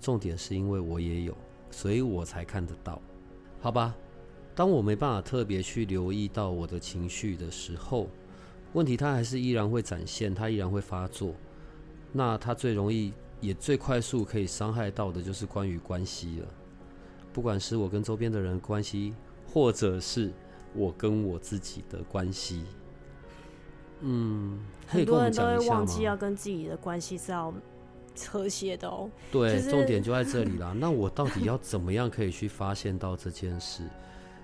[0.00, 1.36] 重点是因为我也有，
[1.70, 3.00] 所以我才看得到。
[3.60, 3.94] 好吧，
[4.54, 8.08] 当我没办法特别去留意到我的情绪的时候，
[8.72, 11.34] 问题它还是依然会展现，它依然会发作。
[12.10, 16.48] 那它最容易也最快速可以伤害到的就是关于关系了，
[17.34, 19.14] 不管是我跟周边的人关系。
[19.56, 20.30] 或者是
[20.74, 22.62] 我跟我自己的关系，
[24.02, 27.50] 嗯，很多人都会忘记要跟自己的关系是要
[28.28, 29.08] 和谐的哦。
[29.32, 30.74] 对，重点就在这里啦。
[30.78, 33.82] 那我到底要怎么样可以去发现到这件事？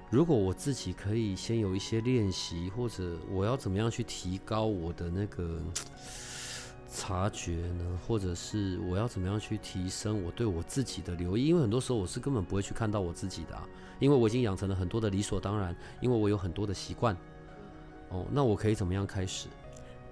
[0.09, 5.61] 如果我自己可以先有一些练习，或者我要怎么样去提高我的那个？
[6.95, 11.47] 察觉呢，或者是我要怎么样去提升我对我自己的留意？
[11.47, 13.59] 因为很多时候我是根本不会去看到我自己的，
[14.03, 17.17] 因为我已经养成了很多的理所当然，因为我有很多的习惯。
[18.09, 19.47] 哦，那我可以怎么样开始？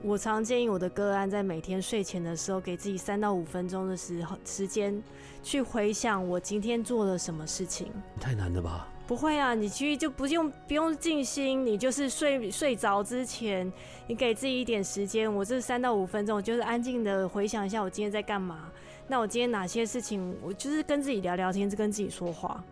[0.01, 5.03] 我常建议我的个案在每天睡前的时候，给自己三到五分钟的时候时间，
[5.43, 7.93] 去回想我今天做了什么事情。
[8.21, 8.89] 太难了吧？
[9.09, 13.71] 不会啊，你其实就不用不用静心，你就是睡睡着之前，
[14.07, 15.31] 你给自己一点时间。
[15.35, 18.71] 我这三到五分钟，就是安静的回想一下我今天在干嘛。
[19.09, 22.63] 那我今天哪些事情，我就是跟自己聊聊天，是跟自己说话，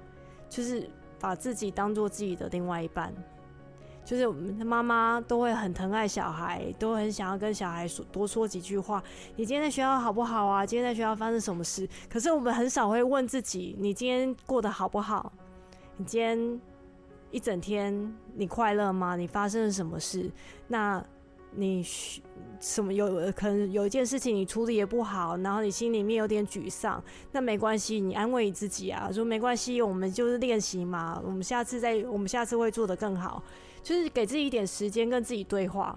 [0.49, 0.89] 就是
[1.21, 3.13] 把自己当做自己的另外一半，
[4.05, 9.03] 就是我们的妈妈都会很疼爱小孩，都很想要跟小孩说多说几句话。
[9.37, 10.65] 你今天在学校好不好啊？
[10.65, 11.89] 今天在学校发生什么事？
[12.09, 15.33] 可是我们很少会问自己，你今天过得好不好？
[15.97, 16.61] 你今天
[17.31, 19.17] 一整天你快乐吗？
[19.17, 20.31] 你发生了什么事？
[20.69, 21.05] 那
[21.51, 21.83] 你
[22.61, 33.43] 什么有可能有一件事情你处理也不好，然后你心里面有点沮丧，那没关系，你安慰你自己啊，说没关系，我们就是练习嘛，我们下次再，我们下次会做得更好。
[33.81, 35.97] 就是给自己一点时间跟自己对话，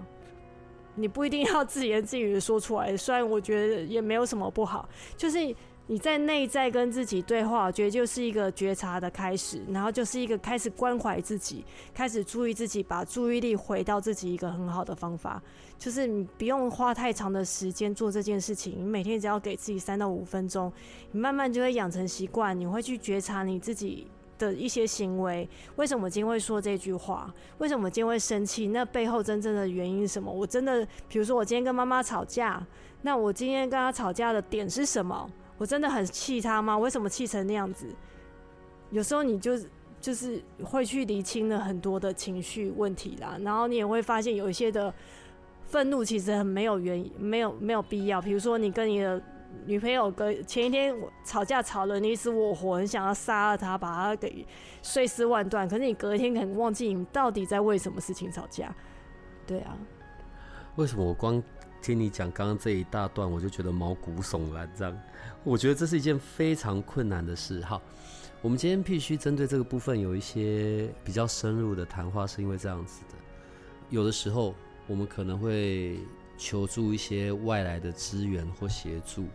[0.94, 2.96] 你不一定要自言自语的说出来。
[2.96, 5.54] 虽然我觉得也没有什么不好，就是
[5.88, 15.42] 你在内在跟自己对话，我觉得就是一个觉察的开始，然后就是一个开始关怀自己，开始注意自己，把注意力回到自己一个很好的方法。
[15.82, 20.72] 就是你不用花太长的时间做这件事情，你每天只要给自己三到五分钟，
[21.10, 24.06] 你慢慢就会养成习惯，你会去觉察你自己。
[24.38, 27.32] 的一些行为，为什么今天会说这句话？
[27.58, 28.66] 为什么今天会生气？
[28.68, 30.32] 那背后真正的原因是什么？
[30.32, 32.60] 我真的，比如说我今天跟妈妈吵架，
[33.02, 35.30] 那我今天跟她吵架的点是什么？
[35.58, 36.76] 我真的很气她吗？
[36.76, 37.86] 为什么气成那样子？
[38.90, 39.56] 有时候你就
[40.00, 44.92] 就是会去理清了很多的情绪问题啦，然后你也会发现有一些的
[45.72, 48.22] 愤怒其实很没有原因，没有没有必要。
[48.22, 49.20] 比如说你跟你的。
[49.66, 54.44] 女朋友隔前一天吵架吵了你死我活，很想要杀了他，把他给
[54.80, 55.68] 碎尸万段。
[55.68, 58.74] 可是你隔一天可能忘记你到底在为什么事情吵架，
[59.46, 59.76] 对啊。
[60.76, 61.40] 为什么我光
[61.82, 64.68] 听你讲刚刚这一大段，我就觉得毛骨悚然？
[64.74, 64.98] 这样，
[65.44, 67.62] 我觉得这是一件非常困难的事。
[67.62, 67.80] 好，
[68.40, 73.14] 我们今天必须针对这个部分有一些比较深入的谈话，是因为这样子的。
[73.90, 74.54] 有的时候
[74.86, 75.98] 我们可能会
[76.36, 79.26] 求助一些外来的资源或协助。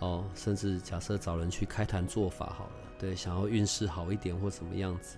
[0.00, 5.16] 哦，甚至假设找人去开坛做法好了，对，想要运势好一点或怎么样子。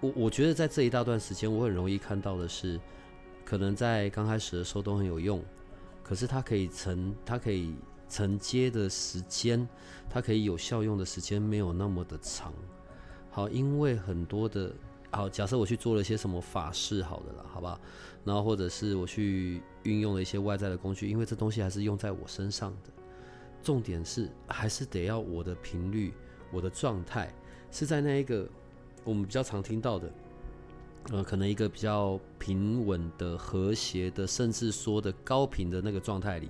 [0.00, 2.80] 我我觉得在这一大段时间，我很容易看到的是，
[3.44, 5.44] 可能在刚开始的时候都很有用，
[6.02, 7.74] 可是它可以承它可以
[8.08, 9.68] 承接的时间，
[10.08, 12.54] 它可以有效用的时间没有那么的长。
[13.30, 14.72] 好，因为很多的，
[15.10, 17.80] 好，假设我去做了一些什么法事，好的了，好吧，
[18.24, 22.90] 然后或者是我去运用了一些外在的工具，因为这东西还是用在我身上的。
[23.62, 26.12] 重点是还是得要我的频率，
[26.52, 27.34] 我的状态
[27.72, 28.46] 是在那一个
[29.02, 30.12] 我们比较常听到的，
[31.10, 36.48] 呃，可能一个比较平稳的、和谐的，甚至说的高频的那个状态里，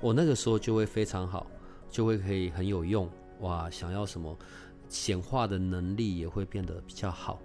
[0.00, 1.46] 我那个时候就会非常好，
[1.90, 3.08] 就会可以很有用
[3.40, 3.70] 哇！
[3.70, 4.36] 想要什么
[4.88, 7.38] 显化的能力也会变得比较好。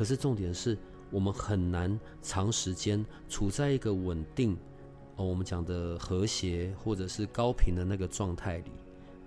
[0.00, 0.78] 可是重点是
[1.10, 4.56] 我们很难长时间处在一个稳定。
[5.14, 8.70] 我们讲的和谐或者是高频的那个状态里，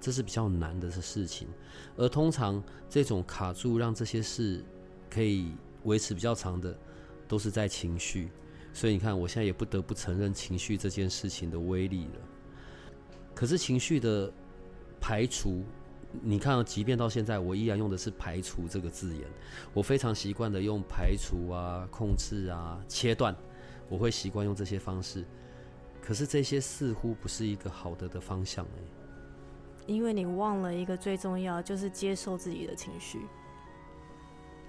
[0.02, 1.48] 这是比较难的事情。
[1.96, 2.60] 而通常
[2.90, 4.66] 这种卡住让这些事
[5.12, 5.52] 可以
[5.84, 6.76] 维持比较长的，
[7.28, 8.32] 都是在情绪。
[8.74, 12.20] 所以你看，我现在也不得不承认情绪这件事情的威力了。
[13.36, 14.34] 可是情绪的
[15.00, 15.64] 排除，
[16.22, 19.28] 你看，即便到现在，我依然用的是“排除”这个字眼。
[19.74, 23.36] 我非常习惯的用排除啊、控制啊、切断，
[23.90, 25.26] 我会习惯用这些方式。
[26.02, 28.80] 可是这些似乎不是一个好的的方向哎，
[29.88, 33.22] 因为你忘了一个最重要，就是接受自己的情绪，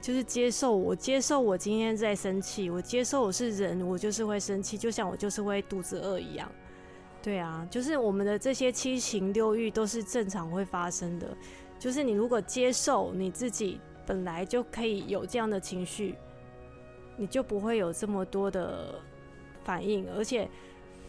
[0.00, 6.50] 就是接受我接受我今天在生气，我接受我是人，我就是会生气，就像我就是会肚子饿一样。
[7.24, 11.26] 对啊，就是我们的这些七情六欲都是正常会发生的。
[11.78, 16.14] 就是你如果接受你自己本来就可以有这样的情绪，
[17.16, 18.94] 你就不会有这么多的
[19.64, 20.46] 反应，而且。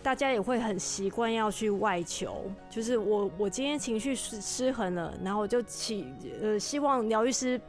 [0.03, 6.05] 大家也会很习惯要去外求，就是我我今天情绪失失衡了，然后我就起
[6.43, 7.59] 呃希望疗愈师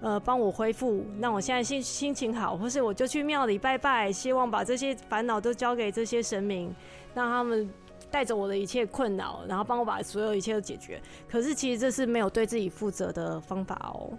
[0.00, 6.74] 呃帮我恢复，那我现在心心情好，或是我就去庙里拜拜，希望把这些烦恼都交给这些神明，
[7.12, 7.70] 让他们
[8.12, 11.02] 带着我的一切困扰，然后帮我把所有一切都解决。
[11.28, 14.16] 可是其实这是没有对自己负责的方法哦。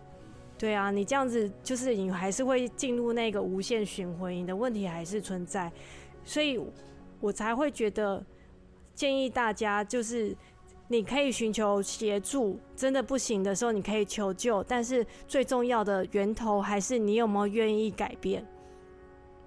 [0.57, 5.71] 对啊，你这样子就是你还是会进入那个无限循环，你的问题还是存在，
[6.25, 6.59] 所以。
[7.23, 8.21] 我才会觉得
[8.93, 10.35] 建议大家，就是
[10.89, 18.45] 你可以寻求协助，真的不行的时候你可以求救，但是最重要的源头还是你有没有愿意改变。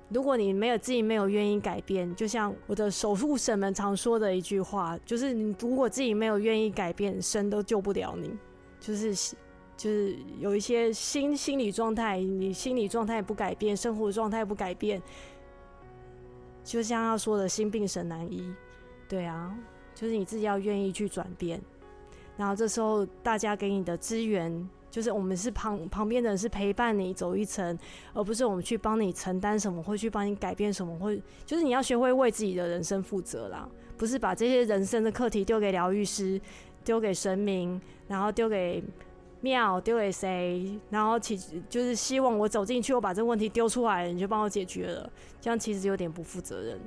[0.09, 8.31] 如果你没有自己没有愿意改变，就像我的守护神们常说的一句话，就是你如果自己没有愿意改变，神都救不了你。
[8.79, 9.35] 就是
[9.77, 15.03] 就是有一些心心理状态，你心理状态不改变，生活状态不改变。
[16.63, 18.55] 就像他说的“心病神难医”，
[19.09, 19.57] 对啊，
[19.95, 21.61] 就是你自己要愿意去转变，
[22.37, 27.79] 然后这时候大家给你的资源就是我们是旁旁边的人是陪伴你走一层，
[28.15, 33.69] 而不是我们去帮你承担什么，或去帮你改变什么，或就是你要学会为自己的人生负责啦，
[33.99, 36.41] 不是把这些人生的课题丢给疗愈师，
[36.83, 37.79] 丢给神明，
[38.09, 38.83] 然后丢给
[39.43, 41.37] 庙，丢给谁，然后其
[41.69, 45.11] 就是希望我走进去，我把这个问题丢出来，你就帮我解决了，
[45.43, 46.81] 这样其实有点不负责任。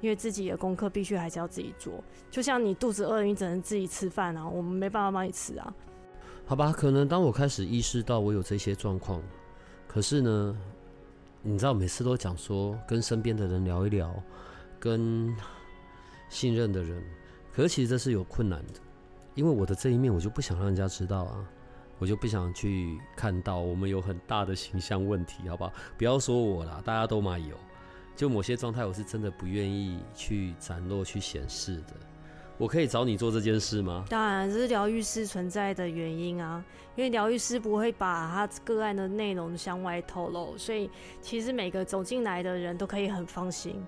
[0.00, 5.72] 因为自己的功课必须还是要自己做，就像你肚子饿，你只能自己吃饭啊，我们没办法帮你吃啊。
[6.50, 9.22] 好吧，可能当我开始意识到我有这些状况，
[9.86, 10.56] 可是呢，
[11.42, 14.12] 你知道每次都讲说跟身边的人聊一聊，
[14.80, 15.32] 跟
[16.28, 17.00] 信任的人，
[17.54, 18.80] 可是其实这是有困难的，
[19.36, 21.48] 因为我的这一面我就不想让人家知道啊，
[22.00, 25.72] 我就不想去看到我们有很大的形象问题，好不好？
[25.96, 27.56] 不要说我啦，大家都嘛有。
[28.16, 31.94] 就某些状态，我是真的不愿意去展露、去显示的。
[32.60, 34.04] 我可以找你做这件事吗？
[34.10, 36.62] 当然，这是疗愈师存在的原因啊。
[36.94, 40.90] 因为疗愈师不会把他个案的内容向外透露，所以
[41.22, 43.82] 其实每个走进来的人都可以很放心。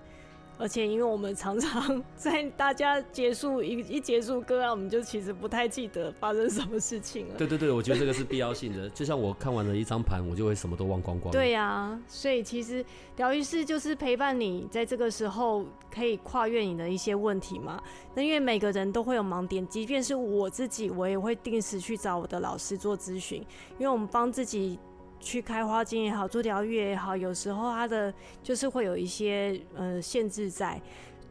[0.59, 7.34] 而且，因为我们常常 在大家结束一一结束歌啊，我们就其实不太记得发生什么事情了。
[7.36, 8.88] 对对对，我觉得这个是必要性的。
[8.90, 11.32] 就像我看完了一张盘，我就会什么都忘光光。
[11.32, 12.84] 对呀，所以其实
[13.16, 17.82] 疗愈师就是陪伴你在这个时候可以跨越你的一些问题嘛。
[18.14, 23.38] 那因为每个人都会有盲点，即便是我自己，我也会定时去找我的老师做咨询，
[23.78, 24.78] 因为我们帮自己。
[25.22, 28.12] 去开花精也好，做疗愈也好，有时候它的
[28.42, 30.82] 就是会有一些呃限制在，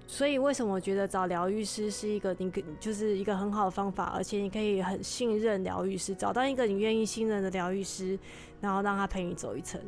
[0.07, 8.17] 所以为什么我觉得找疗愈师是一个你可就是一个很好的方法，而且你可以很信任疗愈师，找到一个你愿意信任的疗愈师，
[8.61, 9.79] 然后让他陪你走一程。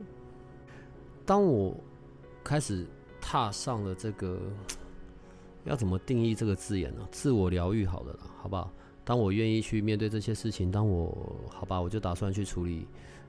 [1.26, 1.74] 当我
[2.44, 2.86] 开始
[3.22, 4.38] 踏上了这个，
[5.64, 7.08] 要怎么定义这个字眼呢？
[7.10, 8.70] 自我疗愈，好了，好不好？
[9.06, 12.86] 当我愿意去面对这些事情，当我好吧，我就打算去处理。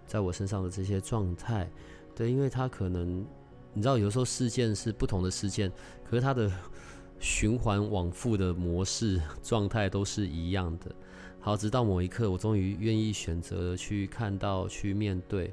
[0.07, 1.71] 在我身上的这些状态，
[2.15, 3.25] 对，因为他可能，
[3.73, 5.71] 你知道，有时候事件是不同的事件，
[6.09, 6.51] 可是它的
[7.19, 10.95] 循环往复的模式状态都是一样的。
[11.41, 15.53] 好，直到某一刻，我终于愿意选择去看到、去面对。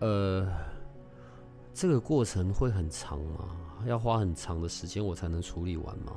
[0.00, 0.46] 呃，
[1.72, 3.56] 这个过程会很长吗？
[3.86, 6.12] 要花很长的时间我才能处理完吗？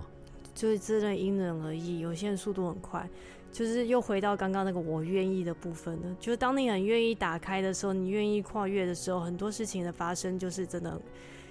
[0.56, 3.10] 就是真的因人而异，有些人速度很快。
[3.52, 6.16] 就是又回到刚刚那个我愿意的部分了。
[6.20, 11.02] 就是当你很愿意打开的时候，你愿意跨越的时候，很多事情的发生就是真的，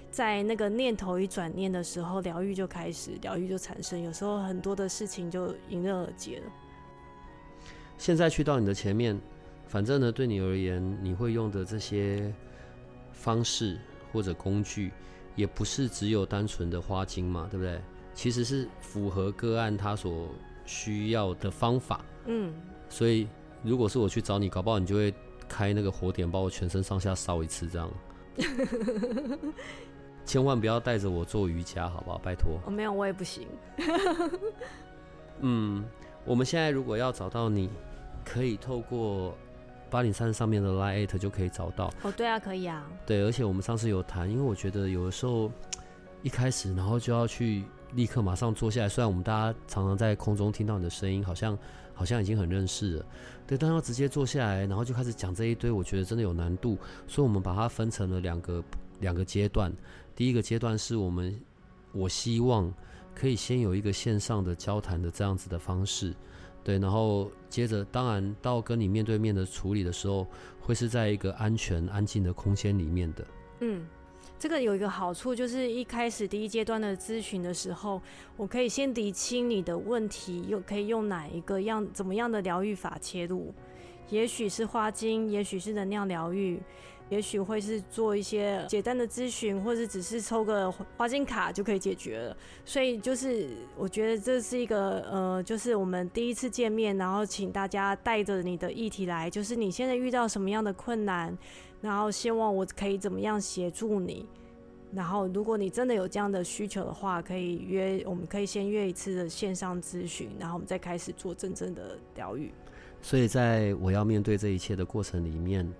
[0.09, 4.01] 在那个念头一转念的时候，疗愈就开始，疗愈就产生。
[4.01, 6.51] 有时候很多的事情就迎刃而解了。
[7.97, 9.19] 现在去到你的前面，
[9.67, 12.33] 反正呢，对你而言，你会用的这些
[13.11, 13.77] 方式
[14.13, 14.91] 或者工具，
[15.35, 17.79] 也不是只有单纯的花精嘛，对不对？
[18.13, 20.27] 其实是符合个案他所。
[20.69, 22.53] 需要的方法，嗯，
[22.89, 23.27] 所以
[23.63, 25.11] 如果是我去找你，搞不好你就会
[25.47, 27.89] 开那个火点，把我全身上下烧一次，这样。
[30.23, 32.19] 千万不要带着我做瑜伽，好不好？
[32.19, 32.59] 拜托。
[32.67, 33.47] 哦，没有，我也不行。
[35.41, 35.83] 嗯，
[36.23, 37.67] 我们现在如果要找到你，
[38.23, 39.35] 可以透过
[39.89, 41.91] 八零三上面的 line eight 就可以找到。
[42.03, 42.87] 哦，对啊，可以啊。
[43.07, 45.51] 对，而且我们上次有谈，因为我觉得有的时候
[46.21, 47.63] 一开始，然后就要去。
[47.93, 48.89] 立刻马上坐下来。
[48.89, 51.57] 虽然我们大家常常在空中听到你的声音，好像
[51.93, 53.05] 好像已经很认识了，
[53.45, 56.77] 对，但要直接坐下来，然后就开始讲这一堆，我觉得真的有难度。
[57.07, 58.63] 所以，我们把它分成了两个
[58.99, 59.73] 两个阶段。
[60.15, 61.39] 第一个阶段是我们，
[61.91, 62.73] 我希望
[63.13, 66.13] 可以先有一个线上的交谈的这样子的方式，
[66.63, 70.25] 对，然后接着，当然到跟你面对面的处理的时候，
[70.61, 73.27] 会是在一个安全安静的空间里面的。
[73.61, 73.85] 嗯。
[74.39, 78.01] 这个有一个好处，就是一开始第一阶段的咨询的时候，
[78.37, 83.53] 我可以先理清你的问题，又可以用哪一个样怎么样的疗愈法切入，
[84.09, 86.57] 也许是花精，也许是能量疗愈，
[87.09, 92.37] 也许会是做一些简单的咨询，或者只是抽个花精卡就可以解决了。
[92.63, 101.37] 所以就是我觉得这是一个呃，就是我们第一次见面，然后请大家带着你的议题来，就是你现在遇到什么样的困难。
[101.81, 104.27] 然后希望我可以怎么样协助你？
[104.91, 112.51] 然后如果你真的有这样的需求的话，可以约，我们可以先约一次的线上咨询，然后我们再开始做真正的疗愈。
[113.01, 115.71] 所以在我要面对这一切的过程里面，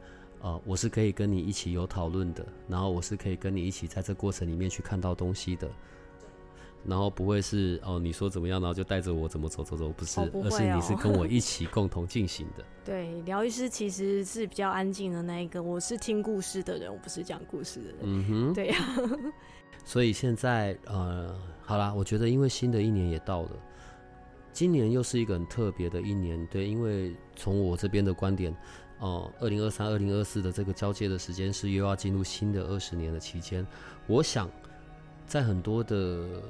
[0.41, 5.69] 呃，我是可以跟你一起有讨论的，然后我是可以跟你一起在这过程里面去看到东西的。
[6.85, 12.63] 然后不会是哦，你说怎么样，然后就带着我怎么走走走，不是，而是你是跟我一起共同进行的。
[12.85, 17.97] 对，疗愈师其实是比较安静的那一个，我是听故事的人，我不是讲故事的人。
[18.03, 18.75] 嗯哼，对呀。
[19.85, 23.51] 所以现在呃，好啦，我觉得因为新的一年也到了，
[24.53, 26.45] 今年又是一个很特别的一年。
[26.47, 28.55] 对，因为从我这边的观点，
[28.99, 33.65] 哦，二零二三、二零二四的这个交接的时间是又要进入新的二十年的期间。
[34.05, 34.49] 我想，
[35.25, 36.41] 在很多的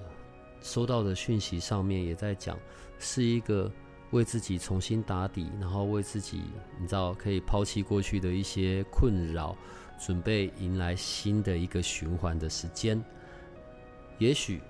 [0.61, 2.57] 收到的讯息上面，也在讲
[2.99, 3.71] 是一个
[4.11, 6.41] 为自己重新打底，然后为自己
[6.79, 9.55] 你知道可以抛弃过去的一些困扰，
[9.99, 13.03] 准备迎来新的一个循环的时间。
[14.17, 14.61] 也许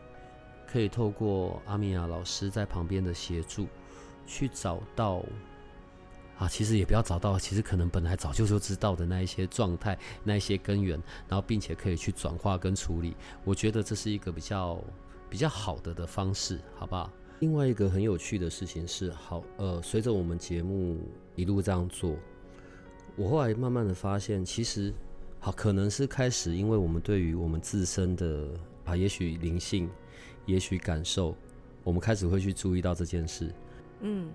[0.68, 3.68] 可以透过阿米亚老师在旁边的协助，
[4.26, 5.24] 去找到。
[6.38, 13.14] 啊，其实也不要找到，其实可能本来早就就知道的那一些状态，那一些根源，然后并且可以去转化跟处理。
[13.44, 14.82] 我觉得这是一个比较
[15.30, 17.12] 比较好的的方式，好不好？
[17.40, 20.98] 另外一个很有趣的事情是，好，呃，随着我们节目
[21.36, 22.16] 一路这样做，
[23.16, 24.94] 我后来慢慢的发现，其实
[25.40, 28.50] 好可能是开始，因为我们对于我们自身的
[28.86, 29.90] 啊，也许灵性，
[30.46, 31.36] 也许感受，
[31.84, 33.54] 我们开始会去注意到这件事，
[34.02, 34.30] 嗯。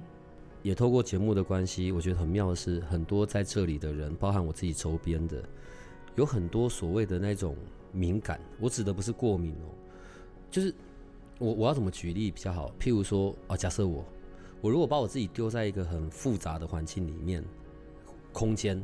[0.62, 5.46] 也透过节目的关系，我觉得很妙的是，很多在这里的人，包含我自己周边的，
[6.14, 7.54] 有很多所谓的那种
[7.92, 8.40] 敏感。
[8.58, 9.68] 我指的不是过敏哦，
[10.54, 10.72] 就是
[11.40, 12.72] 我我要怎么举例比较好？
[12.78, 14.04] 譬如说啊，假设我
[14.60, 17.44] 我如果把我自己丢在一个很复杂的环境里面，
[18.32, 18.80] 空间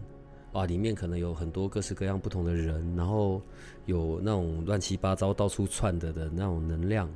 [0.53, 3.41] 啊，里面可能有很多各式各样不同的人，然后
[3.87, 7.09] 有那种乱七八糟到处窜的的那种能量，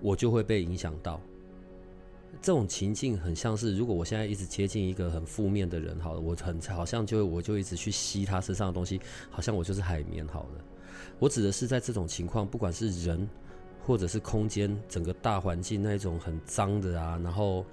[0.00, 1.20] 我就会被影响到。
[2.42, 9.00] 这种情境很像是，如果我现在一直接近一个很负面的人，好了，我很好像就我就一直去吸他身上的东西，
[9.30, 10.64] 好像我就是海绵，好了。
[11.20, 13.28] 我指的是在这种情况，不管是人
[13.86, 17.64] 或者是空间，整个大环境那一种很脏的啊，然后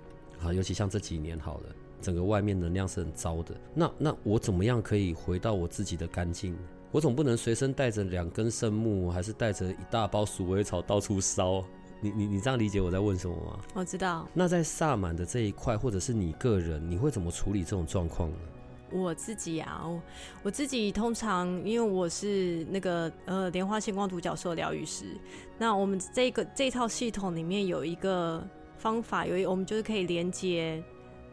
[0.41, 3.55] 啊，尤其像这几年好了，整个外面能量是很糟的。
[3.73, 6.57] 那那我怎么样可以回到我自己的干净？
[6.91, 11.63] 我总不能随身带着两根圣木，还是带着一大包鼠尾草到处烧？
[11.99, 13.59] 你你你这样理解我在问什么吗？
[13.73, 14.27] 我知道。
[14.33, 18.37] 那在萨满的这一块，或者是你个人，你会怎么处理这种状况呢？
[18.91, 19.83] 我自己啊，
[20.43, 25.05] 我自己通常因为我是那个呃莲花星光独角兽疗愈师，
[25.57, 28.45] 那我们这个这套系统里面有一个
[28.77, 30.83] 方法，有一我们就是可以连接。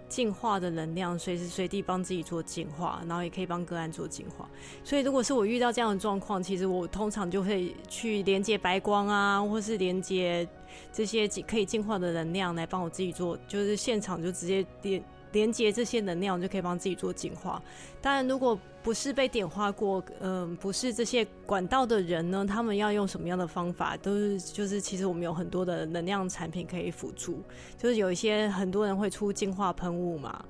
[0.07, 4.49] 进化的能量，随时随地帮自己做净化，然后也可以帮个案做净化。
[4.85, 10.47] 所以，如果是我遇到这样的状况，其实我通常就会去连接白光啊，或是连接
[10.93, 15.03] 这些可以进化的能量来帮我自己做，就是现场就直接连。
[15.35, 17.63] 连接这些能量，就可以帮自己做净化。
[18.01, 27.43] 当然，如果不是被点化过，嗯，不是这些管道的人呢，他们要用什么样的方法，都是就是，其实我们有很多的能量产品可以辅助。
[27.77, 30.45] 就是有一些很多人会出净化喷雾嘛，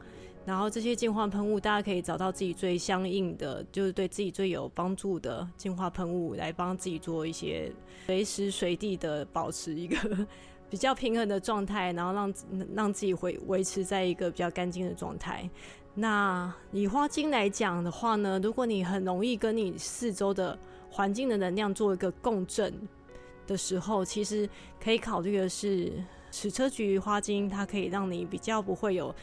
[0.45, 7.73] 然后这些净化喷雾，大家可以找到自己最相应的，就是对自己最有帮助的净化喷雾，来帮自己做一些
[8.07, 9.97] 随时随地的保持一个。
[10.75, 12.35] 比较平衡的状态，然后让
[12.75, 15.49] 让自己维维持在一个比较干净的状态。
[15.95, 20.59] 那以花精来讲的话呢，如果你很容易跟你四周的
[20.91, 22.75] 环境的能量做一个共振
[23.47, 24.51] 的时候，其实
[24.83, 25.93] 可以考虑的是
[26.33, 29.15] 矢车菊花精，它可以让你比较不会有。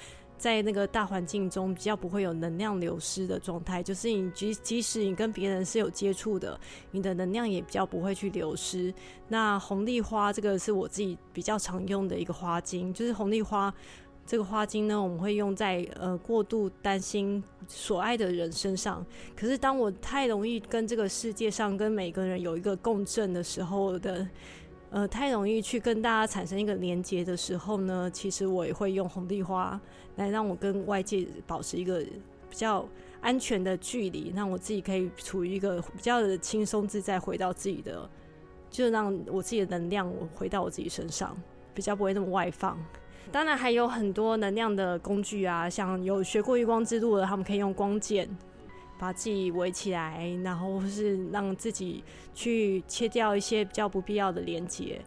[0.42, 8.92] 在那个大环境中，比较不会有能量流失的状态，就是你即即使你跟别人是有接触的，你的能量也比较不会去流失。
[9.28, 13.72] 那红丽花这个是我自己比较常用的一个花精，就是红丽花
[14.26, 19.06] 这个花精呢，我们会用在呃过度担心所爱的人身上。
[19.36, 24.28] 可是当我太容易跟这个世界上跟每个人有一个共振的时候的。
[24.92, 29.80] 呃，太容易去跟大家产生一个连接的时候呢，其实我也会用红地花
[30.18, 32.00] 来让我跟外界保持一个
[32.50, 32.86] 比较
[33.22, 38.10] 安全的距离，让我自己可以处于一个比较的轻松自在，回到自己的，
[38.70, 41.38] 就让我自己的能量回到我自己身上，
[41.74, 42.78] 比较不会那么外放。
[43.32, 48.28] 当然还有很多能量的工具啊，像有学过月光之路的，他们可以用光剑。
[49.02, 52.04] 把自己围起来，然后是让自己
[52.36, 55.02] 去切掉一些比较不必要的连接。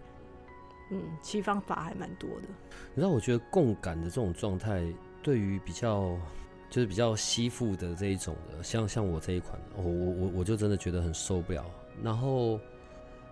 [0.90, 2.49] 嗯，其实方法还蛮多的。
[2.92, 4.84] 你知道，我觉得共感的这种状态，
[5.22, 6.18] 对于比较
[6.68, 11.64] 就是比较吸附的这一种的，像像我这一款，我我我我就真的觉得很受不了。
[12.03, 12.59] 然后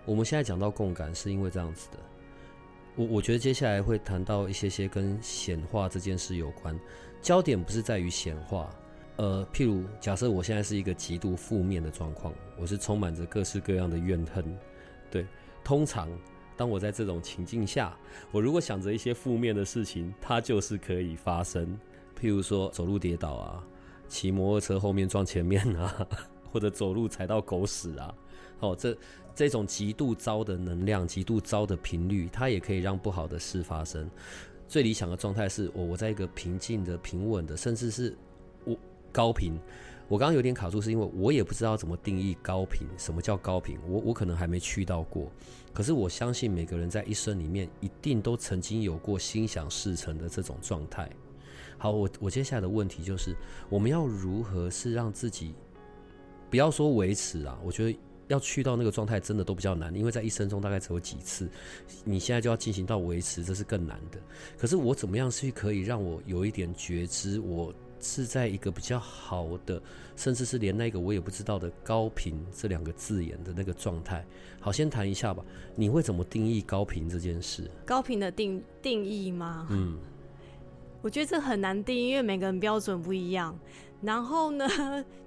[0.05, 1.99] 我们现在讲到共感，是因为这样子的。
[2.95, 6.79] 我我觉得接下来会谈到一些些跟显化这件事有关，
[7.21, 8.71] 焦点不是在于显化。
[9.23, 14.45] 呃，譬如假设我现在是一个极度负面的状况，我是充满着各式各样的怨恨。
[15.13, 15.25] 对，
[15.63, 16.09] 通常
[16.57, 17.97] 当我在这种情境下，
[18.33, 21.79] 我如果想着一些负面的事情，它就是可以发生。
[22.21, 23.65] 譬如说走路跌倒啊，
[24.09, 26.05] 骑摩托车后面撞前面啊，
[26.51, 28.13] 或者走路踩到狗屎啊。
[28.59, 28.99] 哦，这
[29.37, 34.11] 这种极度糟的能量、极度糟的频率，它也可以让不好的事发生。
[34.67, 38.17] 最理想的状态是我我在一个平静的、平稳的，甚至是。
[39.13, 39.59] 高频。
[40.09, 43.79] 我刚刚有点卡住，是因为我也不知道怎么定义高频，什么叫高频？
[43.89, 45.31] 我我可能还没去到过。
[45.73, 51.09] 可是我相信每个人在一生里面一定都曾经有过心想事成的这种状态。
[51.79, 53.35] 好，我我接下来的问题就是，
[53.71, 55.55] 我们要如何是让自己
[56.51, 57.59] 不要说维持啊？
[57.65, 57.99] 我觉得
[58.29, 61.49] 要去到那个状态真的都比较难，因为在一生中大概只有几次，
[62.05, 64.19] 你现在就要进行到维持，这是更难的。
[64.59, 67.41] 可是我怎么样去可以让我有一点觉知？
[67.41, 69.81] 我是在一个比较好的，
[70.17, 74.25] 甚至是连那个我也不知道的高频这两个字眼的那个状态。
[74.61, 75.45] 好，先谈一下吧。
[75.77, 77.71] 你会怎么定义高频这件事？
[77.87, 79.67] 高频的定定义吗？
[79.71, 79.97] 嗯，
[81.01, 83.59] 我觉得这很难定，因为每个人标准不一样。
[84.03, 84.69] 然后呢，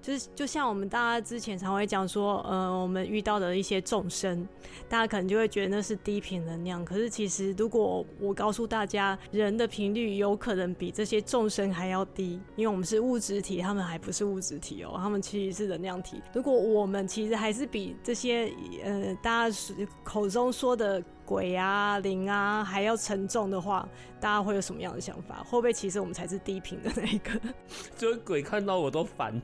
[0.01, 4.47] 就是就像我们大家之前常会讲说，呃，我们遇到的一些众生，
[4.89, 6.83] 大家可能就会觉得那是低频能量。
[6.83, 16.21] 可是其实，如果我告诉大家，人的频率有可能比这些众生还要低，因为我们是物质体，他们还不是物质体哦，他们其实是能量体。
[16.33, 18.51] 如果我们其实还是比这些
[18.83, 19.57] 呃大家
[20.03, 21.01] 口中说的。
[21.25, 23.87] 鬼啊灵啊还要沉重的话，
[24.19, 25.43] 大家会有什么样的想法？
[25.43, 27.31] 会不会其实我们才是低频的那一个？
[27.97, 29.41] 就是鬼看到我都烦。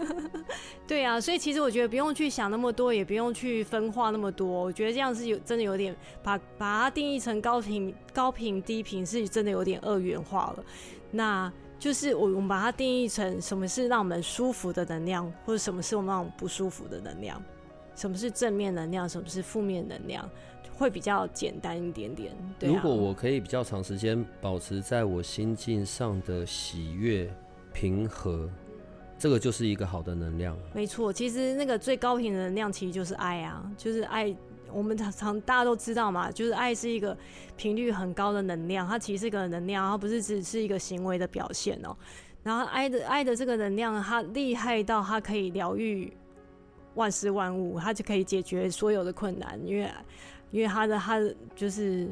[0.86, 4.46] 对啊，所以其实我觉得不用去想那么多，也不用去分化那么多。
[4.46, 10.64] 我觉得这样是有真的有点把把它定义成高频、高频、低频，是真的有点二元化了。
[11.10, 17.42] 那就是我我们把它定义成什么是让我们舒服的能量，或者什么是我们让我们不舒服的能量？
[17.96, 19.08] 什么是正面能量？
[19.08, 20.28] 什么是负面能量？
[20.76, 22.32] 会比较简单一点点。
[22.58, 27.32] 对如果我可以比较长时间保持在我心境上的喜悦、
[27.72, 28.50] 平和，
[29.18, 30.56] 这个就是一个好的能量。
[30.74, 34.34] 没错，其实那个最高频的能量其实就是爱啊，就是爱。
[34.72, 37.16] 我们常常大家都知道嘛，就是爱是一个
[37.56, 41.96] 频率很高的能量，它其实是一个能量，它不是只是一个行为的表现哦。
[42.42, 46.12] 然后爱的爱的这个能量，它厉害到它可以疗愈
[46.94, 49.88] 万事万物，它就可以解决所有的困难，因为。
[50.54, 52.08] 因为他的他的就是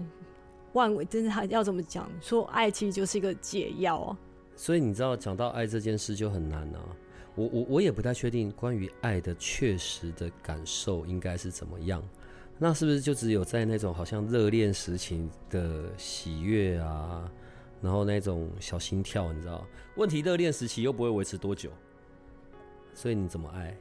[0.72, 2.10] 万维，真是他要怎么讲？
[2.20, 4.18] 说爱其实就是一个解药啊。
[4.56, 6.80] 所以你知道，讲到爱这件事就很难啊。
[7.36, 12.02] 我我我也不太确定关于爱的确实的感受应该是怎么样。
[12.58, 17.30] 那是不是就只有在那种好像热恋时期的喜悦啊，
[17.80, 19.32] 然后那种小心跳？
[19.32, 19.64] 你知道，
[19.94, 21.70] 问题热恋时期又不会维持多久，
[22.92, 23.76] 所以你怎么爱？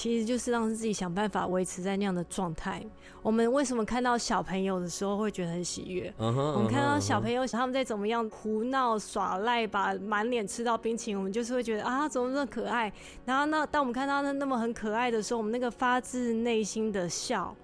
[0.00, 2.82] 其实就是让自己想办法维持在那样的状态。
[3.20, 6.10] 我们为什么看到小朋友的时候会觉得很喜悦？
[6.16, 12.90] 我们看到小朋友他们在怎么样胡闹耍赖，把满脸吃到冰淇淋，我们就是会觉得啊，怎么那么可爱？
[13.26, 17.54] 然后那当我们看到那那么很可爱的时候，我们那个发自内心的笑，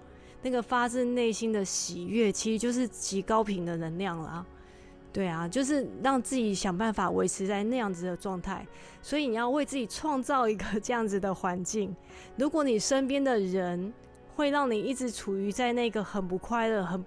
[0.43, 4.45] 那个发自内心的喜悦，其实就是极高频的能量了。
[5.13, 8.65] 对啊，就是让自己想办法维持在那样子的状态，
[9.01, 11.95] 所以你要为自己创造一个 这样子的环境。
[12.35, 13.91] 如果你身边的人
[14.35, 17.03] 会让你一直处于在那个很不快乐、很……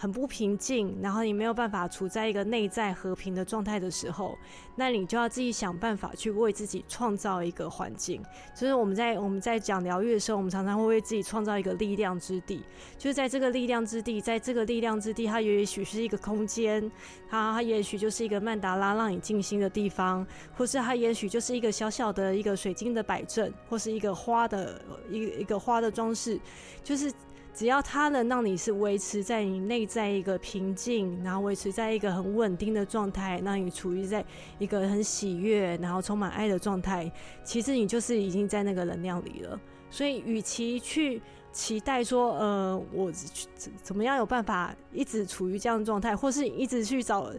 [0.00, 4.34] 很不平静，然后你没有办法处在一个内在和平的状态的时候，
[4.74, 8.22] 那你就要自己想办法去为自己创造一个环境。
[8.54, 12.62] 就是我们在我们在讲疗愈的时候，我们常常会为自己创造一个力量之地。
[12.96, 16.90] 就是在这个力量之地，在这个力量之地，它也许是一个空间，
[17.28, 20.26] 它它也许就是一个曼达拉让你静心的地方，
[20.56, 24.80] 或是它也许就是一个小小的一个水晶的摆阵，或是一个花的
[25.10, 26.40] 一个一个花的装饰，
[26.82, 27.12] 就是。
[27.52, 34.24] 只要它能让你是维持在你内在一个平静，然后维持在一个很稳定的状态，让你处于在
[34.58, 37.10] 一个很喜悦，然后充满爱的状态，
[37.44, 39.60] 其实你就是已经在那个能量里了。
[39.90, 41.20] 所以，与其去
[41.52, 43.10] 期待说，呃，我
[43.56, 47.32] 怎怎么样有办法一直处于这样的状态，或是一直去找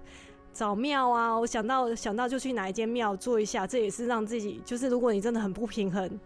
[0.54, 6.20] 找庙啊，我想到想到就去哪一间庙做一下，这也是让自己就是，如果你真的很不平衡。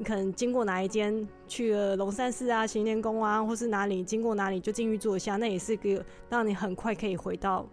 [0.00, 7.68] 你可能经过哪一间去了龙山寺啊、行天宫啊，或是哪里经过哪里就进去坐一下，那也是个让你很快可以回到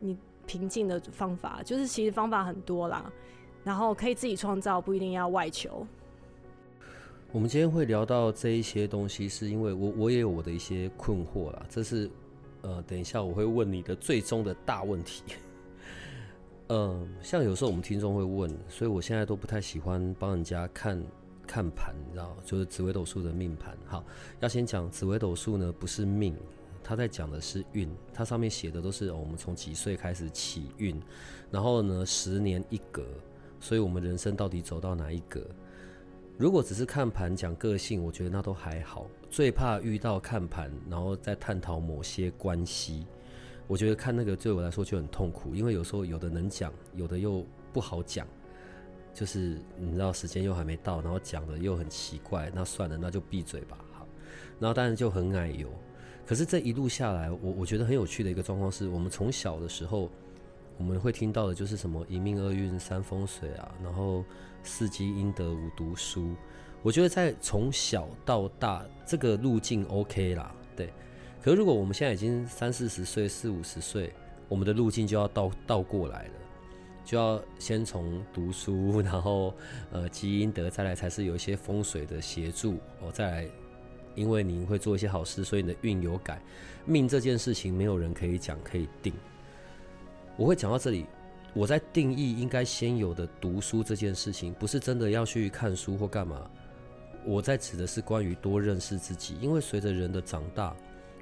[0.00, 0.16] 你
[0.46, 1.60] 平静的方法。
[1.62, 3.12] 就是其实方法很多啦，
[3.62, 5.86] 然后可以自己创造，不一定要外求。
[7.30, 11.62] 我们今天会聊到这一些东西，是因为我我也有我的一些困惑啦。
[11.68, 12.10] 这是
[12.62, 15.22] 呃，等一下我会问你的最终的大问题。
[16.68, 20.98] 嗯， 像有时候我们听众会问，所以我现在都不太喜欢帮人家看。
[21.46, 23.76] 看盘，你知道，就是紫微斗数的命盘。
[23.86, 24.04] 好，
[24.40, 26.34] 要先讲紫微斗数呢，不是命，
[26.82, 27.88] 它在讲的是运。
[28.12, 31.00] 它上面写的都是我们从几岁开始起运，
[31.50, 33.04] 然后呢，十年一格，
[33.60, 35.40] 所以我们人生到底走到哪一格？
[36.36, 39.06] 如果只是看盘讲个性，我觉得那都还好。
[39.30, 43.06] 最怕遇到看盘，然后再探讨某些关系，
[43.68, 48.26] 我觉得看那个对我来说就很痛苦，因为有时候有的能讲，有的又不好讲。
[49.14, 53.78] 就是你知道时间又还没到，然后讲的又很奇怪，那算了，那就闭嘴吧。
[53.92, 54.06] 好，
[54.58, 55.70] 然后当然就很矮油。
[56.26, 60.10] 可是这一路下来，我我觉得很有趣的一个状况是，我们从小的时候，
[60.76, 64.24] 我们会听到的就是什么一命二运三风水啊，然后
[64.62, 66.34] 四积阴德五读书。
[66.82, 70.92] 我觉得在从小到大这个路径 OK 啦，对。
[71.40, 74.12] 可是如果我们现在已经三四十岁、四五十岁，
[74.48, 76.32] 我们的路径就要倒倒过来了，
[77.04, 79.54] 就要先从读书，然后
[79.92, 83.48] 呃积阴德，再来才是有一些风水的协助，哦，再来。
[84.16, 86.40] 因为你会做一些好事，所以你的运有改。
[86.86, 89.12] 命这件事情，没有人可以讲可以定。
[90.36, 91.04] 我会讲到这里，
[91.52, 96.48] 我在定义应该先有的读书这件事情，不是真的要去看书或干嘛。
[97.24, 100.76] 我在指的是关于多认识自己，因为随着人的长大，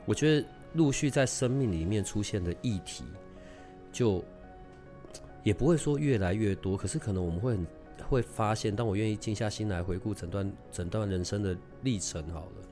[0.04, 3.04] 我觉得陆续在生命里面出现的议题，
[3.90, 4.22] 就
[5.42, 7.66] 也不会说越来越多，可是可能我们会很
[8.08, 12.68] 会发现，当我愿意静下心来回顾整段整段人生的历程，好了。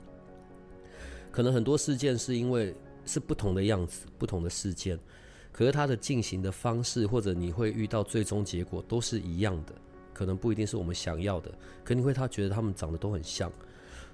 [1.30, 4.98] 可能很多事件是因为是不同的样子，不同的事件，
[5.52, 9.72] 可是它的进行的方式或者你会遇到最终结果都是一样的，
[10.12, 11.52] 可能不一定是我们想要的，
[11.84, 13.50] 可你会他觉得他们长得都很像，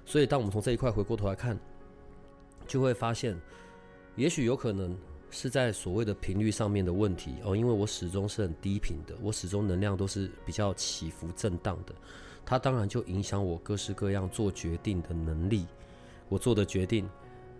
[0.05, 1.57] 所以当我们从这一块回过头来看，
[2.67, 3.35] 就会发现，
[4.15, 4.95] 也许有可能
[5.29, 11.93] 是在所谓的频率上面的问题哦，因为我始终是很低频的，我始终能量都是比较起伏震荡的，
[12.45, 15.65] 它当然就影响我各式各样做决定的能力。
[16.29, 17.09] 我做的决定，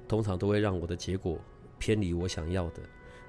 [0.07, 1.39] 通常都会让我的结果
[1.79, 2.81] 偏离我想要的。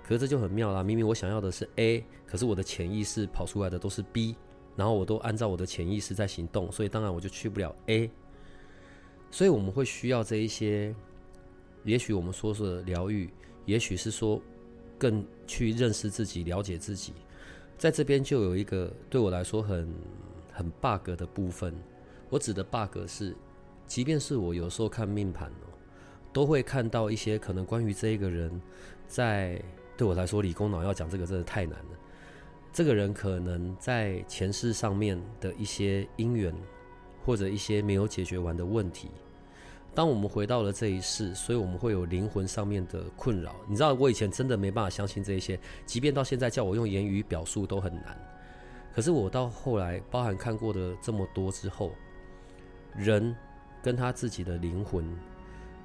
[0.03, 4.35] 可是这就很妙啦，明明我想要的是 A，可是我的潜意识跑出来的都是 B，
[4.75, 8.11] 然后我都按照我的潜意识在行动，所以当然我就去不了 A。
[9.31, 10.95] 所以我们会需要这一些，
[11.85, 13.29] 也许我们说的疗愈，
[13.69, 14.41] 也许是说
[14.99, 17.13] 更去认识自己、了解自己。
[17.77, 19.95] 在这边就有一个对我来说很
[20.51, 21.75] 很 bug 的部分，
[22.31, 23.37] 我指的 bug 是。
[23.87, 25.73] 即便是我有时候看命盘哦，
[26.31, 28.61] 都会看到一些可能关于这一个人，
[29.07, 29.63] 在
[29.97, 31.99] 对我来说理工脑要讲这个真的太难了。
[32.71, 36.55] 这个人可能在前世上面的一些因缘，
[37.25, 39.11] 或者一些没有解决完的问题，
[39.95, 43.55] 当我们回到了这一世，所以我们会有灵魂上面的困扰。
[43.67, 48.17] 你知道，我以前真的没办法相信这些，即便到现在叫我用言语表述都很难。
[48.95, 51.93] 可是我到后来，包含看过的这么多之后，
[52.97, 53.35] 人。
[53.81, 55.05] 跟他自己的灵魂，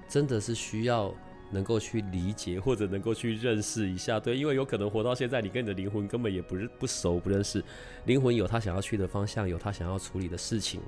[0.10, 1.14] 真的是需要
[1.52, 7.64] 能够去理解或者能够去认识一下，对，因为有可能活到现在，你跟你的灵魂根本也不是不熟不认识，
[8.06, 10.82] 灵魂有他想要去的方向，有他想要处理的事情，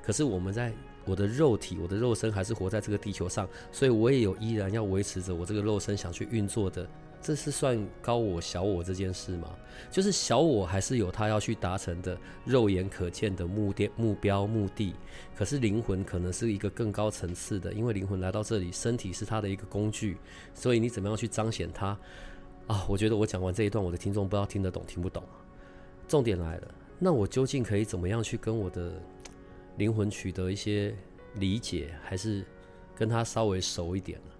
[0.00, 0.72] 可是我们在
[1.04, 6.86] 我的肉体，我的肉身还是活在这个地球上，所以我也有依然要维持着我这个肉身想去运作的。
[7.24, 9.48] 这是算高我小我这件事吗？
[9.92, 14.92] 就是小我还是有他要去达成的肉眼可见的目的目标目的，
[15.36, 20.16] 可是灵魂可能是一个更高层次的，因为灵魂来到这里，身体是他的一个工具，
[20.52, 21.96] 所以你怎么样去彰显它
[22.66, 22.84] 啊？
[22.88, 25.22] 我觉得我讲完这一段，我的听众不知道听得懂听不懂。
[26.08, 29.00] 重点来了，那我究竟可以怎么样去跟我的
[29.76, 30.94] 灵魂取得一些
[31.34, 32.44] 理解，还是
[32.94, 34.32] 跟他稍微熟一点呢？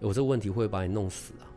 [0.00, 1.48] 我这个问题会把你弄死啊！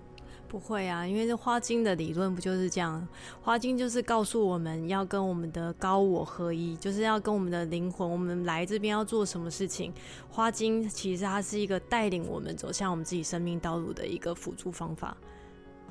[0.48, 3.08] 不会啊，因为这花精的理论不就是这样？
[3.42, 9.94] 花精就是告诉我们要跟我们的高我合一，就是要跟我们的灵魂，我们来这边要做什么事情。
[10.28, 15.16] 花精其实它是一个带领我们走向我们自己生命道路的一个辅助方法。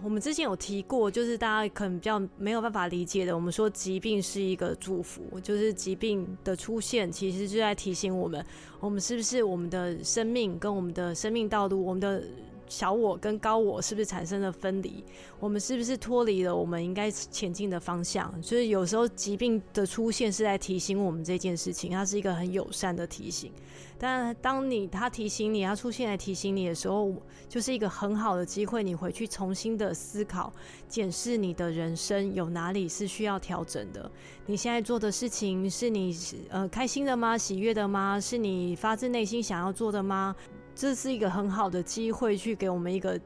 [0.03, 8.45] 我们之前有提过，就是大家可能比较没有办法理解的，我们说疾病是一个祝福，就是疾病的出现其实就在提醒我们，
[8.81, 12.23] 我们是不是我们的生命跟我们的生命道路，我们的。
[12.69, 15.03] 小我跟高我是不是产生了分离？
[15.41, 18.33] 我们是不是脱离了我们应该前进的方向？
[18.43, 23.53] 所以有时候疾病的出现是在提醒我们这件事情，它是一个很友善的提醒。
[24.01, 27.13] 但当你他提醒你，他出现来提醒你的时候，
[27.49, 30.53] 就是一个很好的机会，你回去重新的思考、
[30.89, 34.09] 检视你的人生有哪里是需要调整的。
[34.47, 36.17] 你现在做的事情是你
[36.49, 37.37] 呃开心的吗？
[37.37, 38.21] 喜悦的吗？
[38.21, 40.37] 是你发自内心想要做的吗？
[40.79, 43.21] 这是一个很好的机会，去给我们一个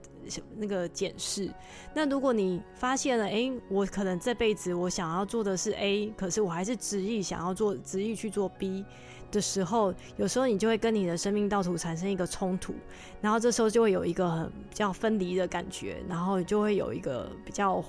[0.56, 1.52] 那个检视。
[1.92, 8.86] 那如果你发现了，哎，我可能这辈子我想要做的是 A，可是我还是执意想要做，执意去做 B
[9.30, 12.72] 的时候，有时候你就会跟你的生命道途产生一个冲突，
[13.20, 17.84] 然后这时候就会有一个很比较分离的感觉，然后就会有一个比较。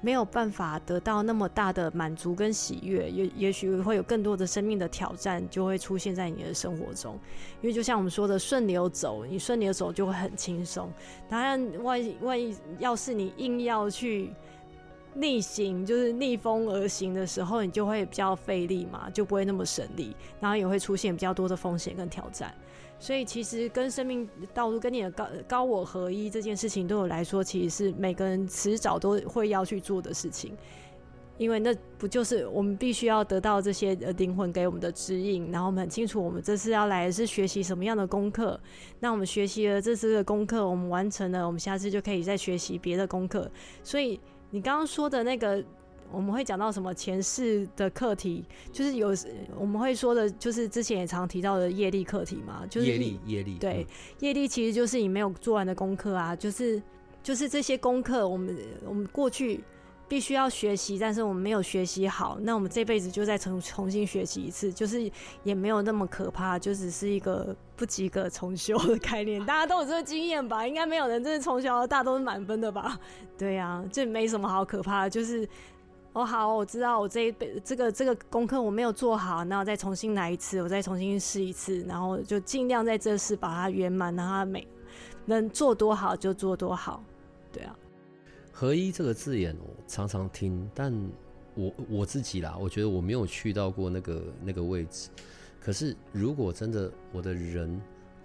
[0.00, 7.18] 没有办法得到那么大的满足跟喜悦，也也许会有更多的生命的挑战就会出现在你的生活中。
[7.60, 10.92] 因为就像我们说的，顺流走，你顺流走就会很轻松。
[11.28, 14.30] 当然，万一万一要是你硬要去
[15.16, 22.54] 逆行，就是逆风而行的时候，你就会比较费力嘛，就不会那么省力，然后也会出现比较多的风险跟挑战。
[22.98, 30.56] 所以其实跟生命道路、跟你的高高我合一这件事情，对我来说，其实是每个人迟早都会要去做的事情。
[31.38, 38.58] 因为那不就是我们必须要得到这些灵魂给我们的指引，然后我们很清楚我们这次要来是学习什么样的功课。
[39.00, 43.50] 那我们学习了这次的功课，我们完成了，我们下次就可以再学习别的功课。
[43.82, 44.18] 所以
[44.50, 45.64] 你刚刚说的那个。
[46.12, 49.12] 我们会讲到什么前世的课题，就是有
[49.58, 53.84] 我们会说的，就是之前也常提到的业力课题嘛，就是业力业力对
[54.20, 56.80] 业力其实就是你没有做完的功课啊，就是
[57.24, 59.64] 就是这些功课，我们我们过去
[60.08, 65.10] 必须要学习，但是我们没有学习好，那我们这辈子就再重重新学习一次，就是
[65.42, 70.66] 也没有那么可怕，就只是一个不及格重修的概念，大家都有这个经验吧？
[70.66, 72.98] 应该没有人真的从小到，大都是满分的吧？
[73.36, 75.48] 对呀，这没什么好可怕的，就是。
[76.12, 84.66] 哦，好，我知道我这一辈这个这个功课我没有做好，那我再重新来一次，我再重新试一次，然后就尽量在这次把它圆满，让它每
[85.26, 87.04] 能做多好就做多好，
[87.52, 87.76] 对啊。
[88.58, 90.90] 合一这个字眼，我常常听，但
[91.54, 95.10] 我我自己啦，我觉得我没有去到过那个那个位置。
[95.60, 97.78] 可是如果真的我的人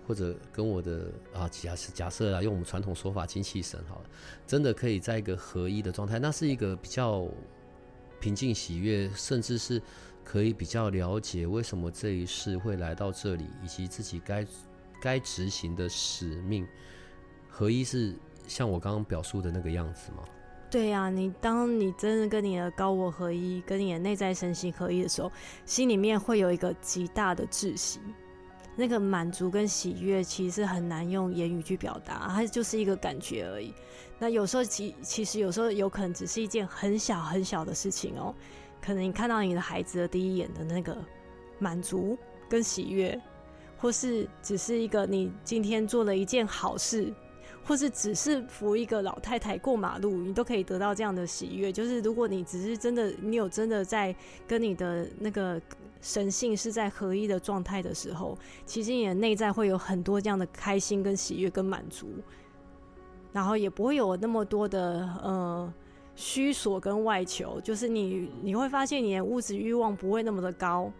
[0.07, 4.05] 或者跟我的啊假设假设啊，用我们传统说法精气神好了，
[4.47, 7.27] 真的可以在一个合一的状态，那是一个比较。
[8.21, 9.81] 平静喜悦，甚至是
[10.23, 14.45] 可以比较了解为什么这一世会来到这里，以及自己该
[15.01, 16.67] 该执行的使命。
[17.49, 18.13] 合一是
[18.51, 20.23] 像我刚刚表述的那个样子吗？
[20.69, 25.31] 对呀，你当你真的跟你的高我合一，跟你的内在身心合一的时候，
[25.65, 28.01] 心里面会有一个极大的窒息。
[28.75, 33.73] 那个满足跟喜悦，其实很难用言语去表达，它就是一个感觉而已。
[34.19, 38.35] 那有时候其其实有时候有可能只是一件很小很小的事情哦，
[38.81, 40.97] 可能你看到你的孩子的第一眼的那个
[41.57, 42.17] 满足
[42.49, 43.19] 跟喜悦，
[43.77, 47.13] 或是只是一个你今天做了一件好事，
[47.65, 51.71] 或是只是扶一个老太太过马路，你都可以得到这样的喜悦。
[51.71, 54.15] 就是如果你只是真的，你有真的在
[54.47, 55.61] 跟你的那个。
[56.03, 58.35] 神性是在合一的状态的时候，
[58.65, 62.07] 其实你的内在会有很多这样的开心、跟喜悦、跟满足，
[63.31, 65.71] 然后也不会有那么多的呃
[66.15, 70.91] 虚索跟外求，就是你你会发现你的物质欲望不会那么的高，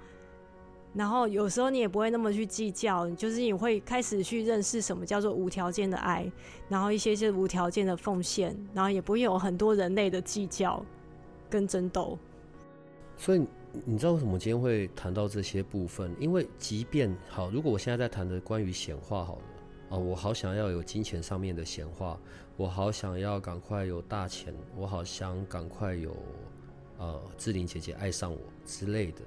[0.93, 6.31] 然后有时候你也不会那么去计较，就是你会开始去认识什么叫做无条件的爱，
[6.67, 10.83] 然后一些是无条件的奉献，然后也不会有很多人类的计较
[11.49, 12.17] 跟争斗，
[13.17, 13.45] 所以。
[13.85, 16.13] 你知道为什么今天会谈到这些部分？
[16.19, 19.41] 因为即便好，如果我现在在谈的关于显化好了
[19.91, 22.19] 啊，我好想要有金钱上面的显化，
[22.57, 26.13] 我好想要赶快有大钱，我好想赶快有
[26.97, 29.21] 呃志玲姐姐爱上我之类的。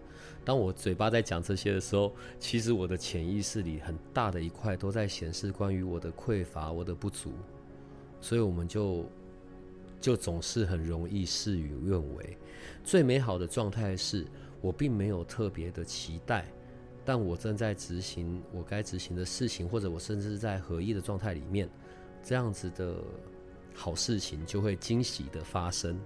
[0.45, 7.33] 当我嘴巴在讲这些的时候，其实我的潜意识里很大的一块都在显示关于我的匮乏、我的不足，
[8.21, 9.07] 所以我们就
[10.01, 12.37] 就总是很容易事与愿违。
[12.85, 14.27] 最美好的状态是
[14.61, 16.47] 我并没有特别的期待，
[17.07, 21.69] 但我正在执行我该执行的事情，或者我甚至是在合一的状态里面，
[22.23, 22.97] 这样子的
[23.75, 25.99] 好事情就会惊喜的发生。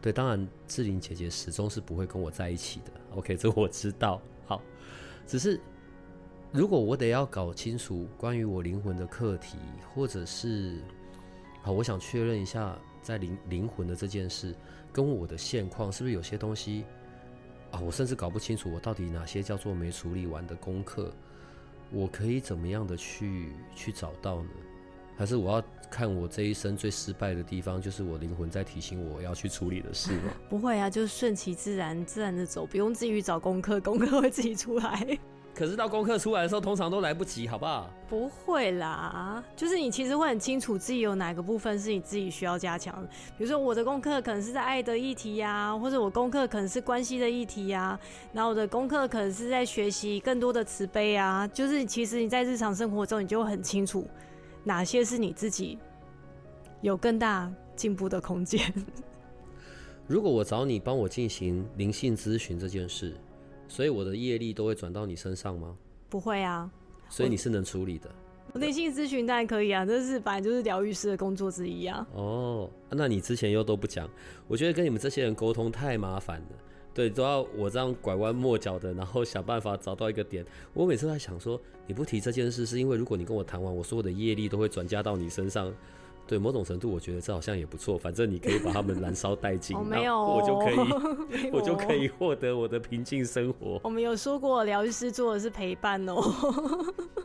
[0.00, 2.92] 对，当然志玲姐姐始终是不会跟我在一起的。
[3.16, 4.20] OK，这我知道。
[4.46, 4.62] 好，
[5.26, 5.60] 只是
[6.52, 9.58] 如果我得要搞清楚关于我灵魂的课题，
[9.92, 10.76] 或者是
[11.62, 14.54] 好，我想确认一下在灵灵魂的这件事。
[14.92, 16.84] 跟我的现况是不是有些东西
[17.70, 17.80] 啊？
[17.80, 21.12] 我甚至搞不清楚我到底哪些叫做没处理完的功课，
[21.90, 24.50] 我可以怎么样的去去找到呢？
[25.14, 30.32] 还是我要看我这一生最失败的地方，就是我灵魂在提醒我要去处理的事吗？
[30.48, 35.18] 不会啊，就是顺其自然，自然的走，不用自己找功课，功课会自己出来。
[35.54, 37.90] 可是到功课出来的时候，通常都来不及，好不好？
[38.10, 43.08] 不会啦，就是你其实会很清楚自己有哪个部分是你自己需要加强的。
[43.38, 47.98] 比如说我的功课可能是在爱的议题呀，或者我功课可能是关系的议题呀，
[48.34, 51.48] 然后我的功课可能是在学习更多的慈悲啊。
[51.48, 54.06] 就是其实你在日常生活中，你就很清楚
[54.66, 55.78] 哪些是你自己
[56.82, 58.60] 有更大进步的空间。
[60.06, 63.16] 如果我找你帮我进行灵性咨询这件事。
[63.68, 65.76] 所以我的业力都会转到你身上吗？
[66.08, 66.70] 不会啊。
[67.08, 68.08] 所以你是能处理的。
[68.54, 72.06] 灵性咨询当然可以啊，这是本来就是疗愈师的工作之一啊。
[72.12, 74.08] 哦，那你之前又都不讲，
[74.46, 76.46] 我觉得跟你们这些人沟通太麻烦了。
[76.96, 80.42] 对，都要我这样拐弯抹角的，然后想办法找到一个点。
[80.72, 85.70] 我每次在想说，你不提这件事，是因为如果你跟我谈完，我所有的业力都会转嫁到你身上，
[86.26, 87.98] 对某种程度，我觉得这好像也不错。
[87.98, 93.78] 反正你可以把他们燃烧殆尽，哦没有那我就可以， 我就可以获得我的平静生活。
[93.84, 96.16] 我们有说过，疗愈师做的是陪伴哦。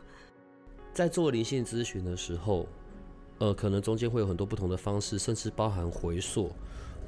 [0.92, 2.66] 在做灵性咨询的时候，
[3.38, 6.50] 呃，可能中间会有很多不同的方式，甚至包含回溯。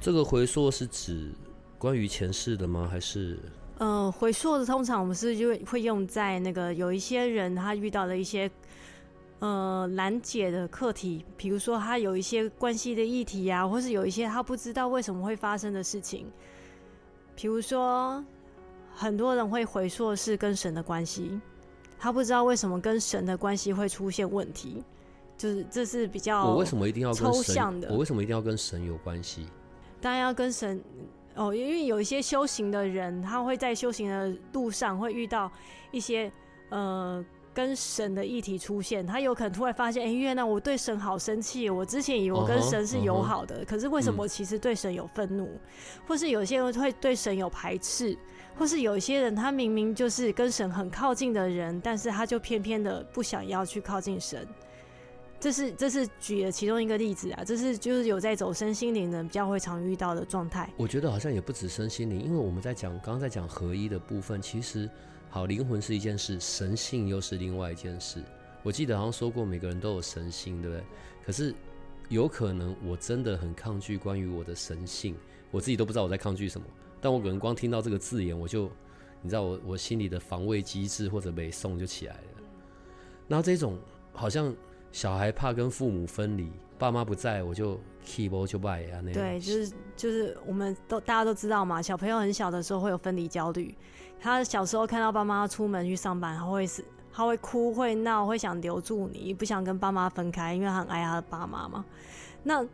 [0.01, 1.29] 这个回溯是指
[1.77, 2.87] 关于前世的吗？
[2.89, 3.37] 还是
[3.77, 8.49] 呃，回溯的通常我们是就会会用在那个有一些人他遇到的一些
[9.39, 16.25] 呃难解的课题，比如说他有一些关系的议题啊，或是有一些他不知道为什么会发生的事情，
[17.35, 18.23] 比如说
[18.93, 21.39] 很多人会回溯是跟神的关系，
[21.99, 24.81] 他不知道为什么跟神的关系会出现问题，
[25.37, 27.89] 就是这是比较我为什么一定要抽象的？
[27.89, 29.45] 我为什么一定要跟神有关系？
[29.99, 30.81] 当然要跟神
[31.35, 35.51] 哦，因为有一些修行的人，他会在修行的路上会遇到
[35.91, 36.31] 一些
[36.69, 37.23] 呃
[37.53, 45.49] 跟神的议题出现，他有可能突然发现，哎、原来我对神好生气，我之前以为我跟神是友好的，可是为什么我其实对神有愤怒，
[46.07, 48.17] 或是有些人会对神有排斥。
[48.57, 54.47] 或是有一些人，他明明就是跟神很靠近的人，但是他就偏偏的不想要去靠近神。
[55.39, 60.69] 这是这是举了其中一个例子啊，这是就是有在走身心灵的人比较会常遇到的状态。
[60.77, 64.89] 我觉得好像也不止身心灵，因为我们在讲刚刚在讲合一的部分，其实
[65.29, 68.23] 好灵魂是一件事，神性又是另外一件事。
[68.63, 70.83] 我记得好像说过，每个人都有神性，对不对？
[71.23, 71.53] 可是
[72.09, 75.15] 有可能我真的很抗拒关于我的神性，
[75.51, 76.65] 我自己都不知道我在抗拒什么。
[76.99, 78.71] 但我可能光听到这个字眼，我就
[79.21, 82.41] 你知道我我心里的防卫机制或者美送就起来了。
[83.27, 83.77] 然后这种
[84.13, 84.55] 好像
[84.95, 89.13] 小孩怕跟父母分离，爸妈不在我就 keep 就拜啊那样。
[89.13, 93.75] 对，就是就是我们都大家都知道嘛，小朋友很小的时候会有分离焦虑，
[94.21, 96.81] 他小时候看到爸妈出门去上班，他会是
[97.11, 101.83] 他会哭会闹，会想留住你，不想跟爸妈分开，因为他很爱他的爸妈嘛。
[102.41, 102.65] 那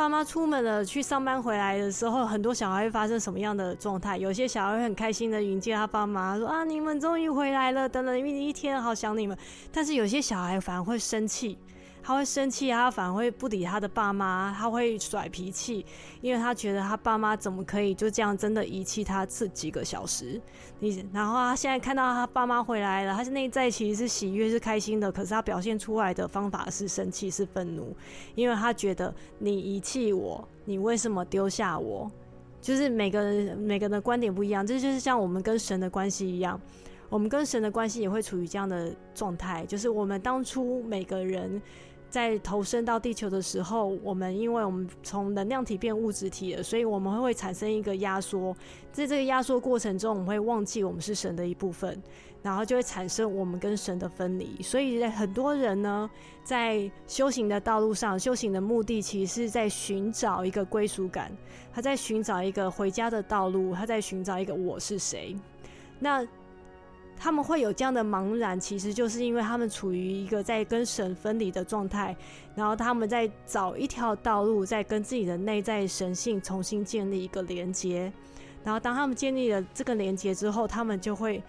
[0.00, 4.16] 爸妈出门了去上班回来的时候，很多小孩会发生什么样的状态？
[4.16, 9.36] 有些小孩会很开心的迎接他爸妈，说啊你们终于回来了，等了一一天，好想你们。
[9.70, 11.58] 但是有些小孩反而会生气。
[12.02, 15.84] 他会生气，他反而会不理他的爸妈，他会甩脾气，
[16.20, 20.40] 因为他觉得他爸妈怎么可以就这样真的遗弃他这几个小时？
[20.78, 27.94] 你然后他现在看到他爸妈回来了，他是内在其实是喜悦是开心的，可是他表现出来的方法是生气是愤怒，
[28.34, 32.10] 因为他觉得你遗弃我，你为什么丢下我？
[32.60, 36.60] 就是每个人每个人的观点不一样，这就是像我们跟神的关系一样。
[37.08, 41.60] 我们跟神的关系也会处于这样的状态，就是我们当初每个人
[42.10, 48.54] 在投身到地球的时候，我们因为我们从能量体变物质体了，所以我们会产生一个压缩，
[48.92, 52.02] 在这个压缩过程中，我们会忘记我们是神的一部分，
[52.42, 54.60] 然后就会产生我们跟神的分离。
[54.60, 56.10] 所以很多人呢，
[56.42, 61.30] 在修行的道路上，修行的目的其实是在寻找一个归属感，
[61.72, 65.36] 他在寻找一个回家的道路，他在寻找一个我是谁。
[66.00, 66.26] 那
[67.22, 72.16] 他们会有这样的茫然，其实就是因为他们处于一个在跟神分离的状态，
[72.54, 78.10] 然后他们在找一条道路，在跟自己的内在神性重新建立一个连接。
[78.64, 81.42] 然后当他们建立了这个连接之后，他们就会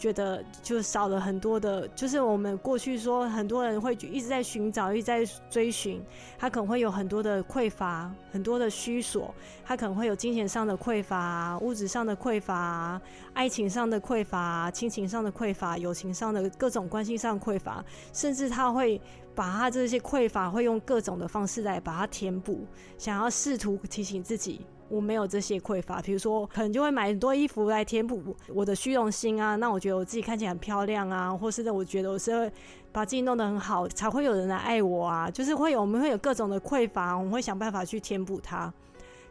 [0.00, 6.02] 觉得就少了很多的，就是我们过去说很多人会一直在寻找，一直在追寻，
[6.38, 12.98] 他可能会有很多的匮乏，很多的虚索，他可能会有金钱上的匮乏、物质上的匮乏、
[13.34, 17.84] 爱情上的匮乏、亲情上的匮乏、友情上的各种关系上的匮乏，
[18.14, 18.98] 甚至他会
[19.34, 22.64] 把他这些匮乏会用各种的方式来把它填补，
[22.96, 24.64] 想要试图提醒自己。
[24.90, 32.52] 我没有这些匮乏，比如说可能就会买很多衣服来填补我的虚荣心啊，那我觉得我自己看起来很漂亮啊，或是我觉得我是会
[32.90, 38.72] 把自己弄得很好，才会有人来爱我啊，就是会有我们会有各种的匮乏，我们会想办法去填补它。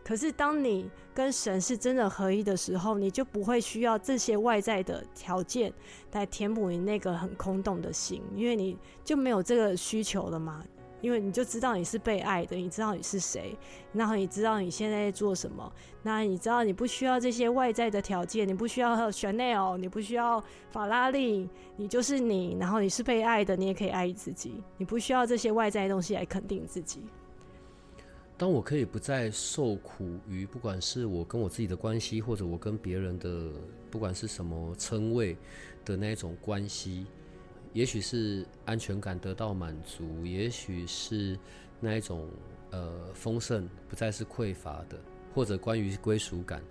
[0.01, 5.71] 可是当你跟神是真的合一的时候，你就不会需要这些外在的条件
[6.13, 10.63] 来填补你那个很空洞的心，因为你就没有这个需求了嘛。
[11.01, 13.55] 因为你就知道你是被爱的，你知道你是谁，
[13.93, 15.71] 然后你知道你现在在做什么，
[16.03, 27.01] 那你知道你不需要这些外在的条件，你不需要 Chanel，你不需要法拉利，你就是你，然后你是被爱的，你也可以爱自己，你不需要这些外在的东西来肯定自己。
[28.37, 33.51] 当我可以不再受苦于不管是我跟我自己的关系，或者我跟别人的
[33.91, 35.35] 不管是什么称谓
[35.83, 37.05] 的那种关系，
[37.79, 41.39] 也许是安全感得到满足，也许是
[41.79, 42.27] 那一种
[42.71, 44.99] 呃丰盛不再是匮乏的，
[45.33, 46.61] 或者关于归属感。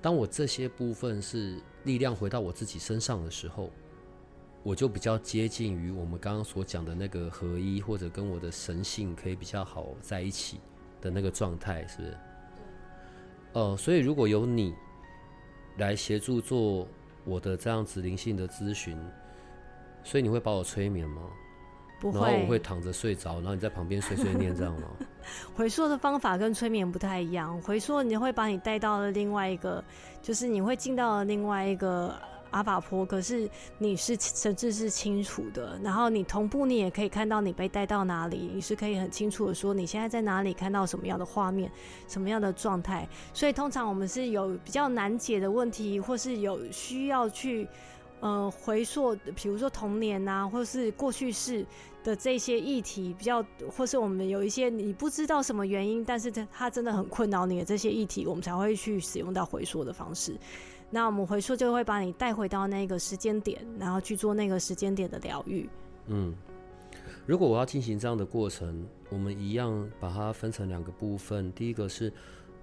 [0.00, 3.70] 当我这些部分是力量回到我自己身上的时候，
[4.62, 10.60] 我就比较接近于我们刚刚所讲的那个合一，或者跟我的神性可以比较好在一起
[10.98, 12.16] 的那个状态，是不是？
[13.52, 14.74] 呃，所以如果有你
[15.76, 16.88] 来协助做
[17.26, 18.96] 我的这样子灵性的咨询，
[20.04, 21.22] 所以你会把我催眠吗？
[22.00, 22.58] 不然后我会会。
[22.58, 24.88] 躺着睡着，然后你在旁边碎碎念，这样吗？
[25.56, 29.82] 回溯的方法跟催眠不太一样，回溯你会把你带到了另外一个，
[30.22, 32.14] 就是你会进到了另外一个
[32.50, 33.48] 阿法波，可是
[33.78, 41.70] 你是神志是清楚的，然后你同步你也可以看到你被带到哪里，你是可以很清楚的说你现在在哪里，看到什么样的画面，
[42.06, 43.08] 什么样的状态。
[43.32, 47.66] 所以通常我们是有比较难解的问题，或是有需要去
[48.24, 51.64] 呃回溯，比如说童年啊，或是过去式
[52.02, 60.34] 的这些议题，比较或是我们有一些你不知道什么原因，但是它它真的很困扰你的这些议题，我们才会去使用到回溯的方式。
[60.88, 65.68] 那我们回溯就会把你带回到那个时间点，然后去做那个时间点的疗愈。
[66.06, 66.34] 嗯，
[67.26, 71.52] 如果我要进行这样的过程，我们一样把它分成两个部分。
[71.52, 72.10] 第一个是，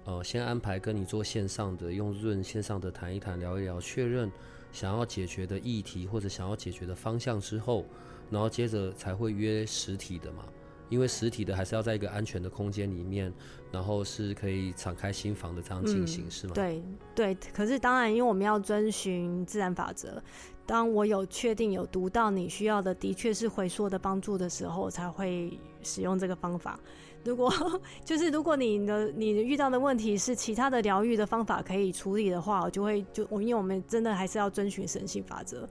[0.06, 4.28] 呃，先安排跟你做线上的，用润线上的谈一谈、聊一聊，确认
[4.72, 7.84] 想要解决的议题或者想要解决的方向之后，
[8.30, 10.44] 然后接着才会约实体的嘛。
[10.88, 13.32] 因为实体的还是要在一个安全的空间里面，
[13.70, 16.52] 然后是可以敞开心房的这样进行，是吗？
[16.54, 16.82] 对
[17.14, 20.22] 对，可是当然，因为我们要遵循自然法则，
[20.66, 26.78] 当我有确定有读到你需要的，的确是回溯的帮助的时候，才会使用这个方法。
[27.24, 27.52] 如果
[28.04, 35.66] 就是如果你的你遇到的问题是其他的疗愈的方法可以处理的话，我就会就我因为我们真的还是要遵循神性法则，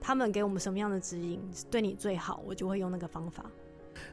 [0.00, 3.44] 他们给我们什么样的指引对你最好，我就会用那个方法。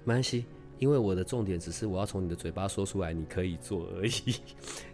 [0.04, 0.46] 没关系，
[0.80, 4.36] 因为我的重点只是我要从你的嘴巴说出来，你可以做而已。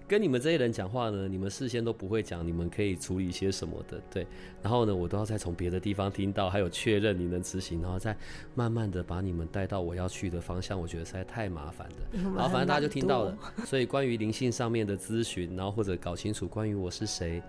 [0.09, 4.25] 跟你们这些人讲话呢，你们事先都不会讲，你们可以处理一些什么的，对。
[4.59, 8.17] 然后呢，我都要再从别的地方听到，还有确认你能执行，然后再
[8.55, 10.81] 慢慢的把你们带到我要去的方向。
[10.81, 12.17] 我觉得实在太麻烦的。
[12.17, 13.37] 因为我们然后反正大家就听到了。
[13.65, 17.39] 所以关于灵性上面的咨询，然后或者搞清楚关于我是谁，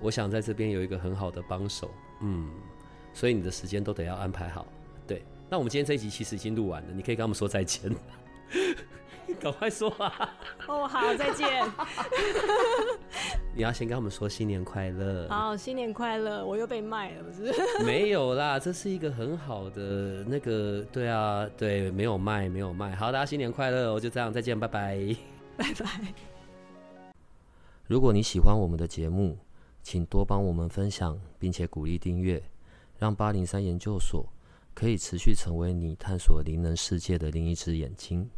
[0.00, 1.90] 我想在这边有一个很好的帮手。
[2.22, 2.48] 嗯，
[3.12, 4.66] 所以你的时间都得要安排好。
[5.06, 7.94] 对，那我们今天这一集其实已经录完了，你可以跟我们说再见。
[9.42, 10.34] 赶快说啊！
[10.68, 11.64] 哦，好，再见。
[13.54, 15.28] 你要先跟我们说新年快乐。
[15.28, 16.46] 好，新年快乐！
[16.46, 17.52] 我又被卖了，不是？
[17.84, 22.94] 没有啦，这是一个很好的那个，对啊，对，没有卖，没有卖。
[22.94, 23.98] 好，大家新年快乐我！
[23.98, 25.16] 就这样，再见，拜拜。
[25.56, 26.14] 拜拜。
[27.88, 29.36] 如果你喜欢我们的节目，
[29.82, 32.40] 请多帮我们分享，并且鼓励订阅，
[32.96, 34.24] 让八零三研究所
[34.72, 38.30] 可以持续成为你探索灵能世界的另一只眼睛。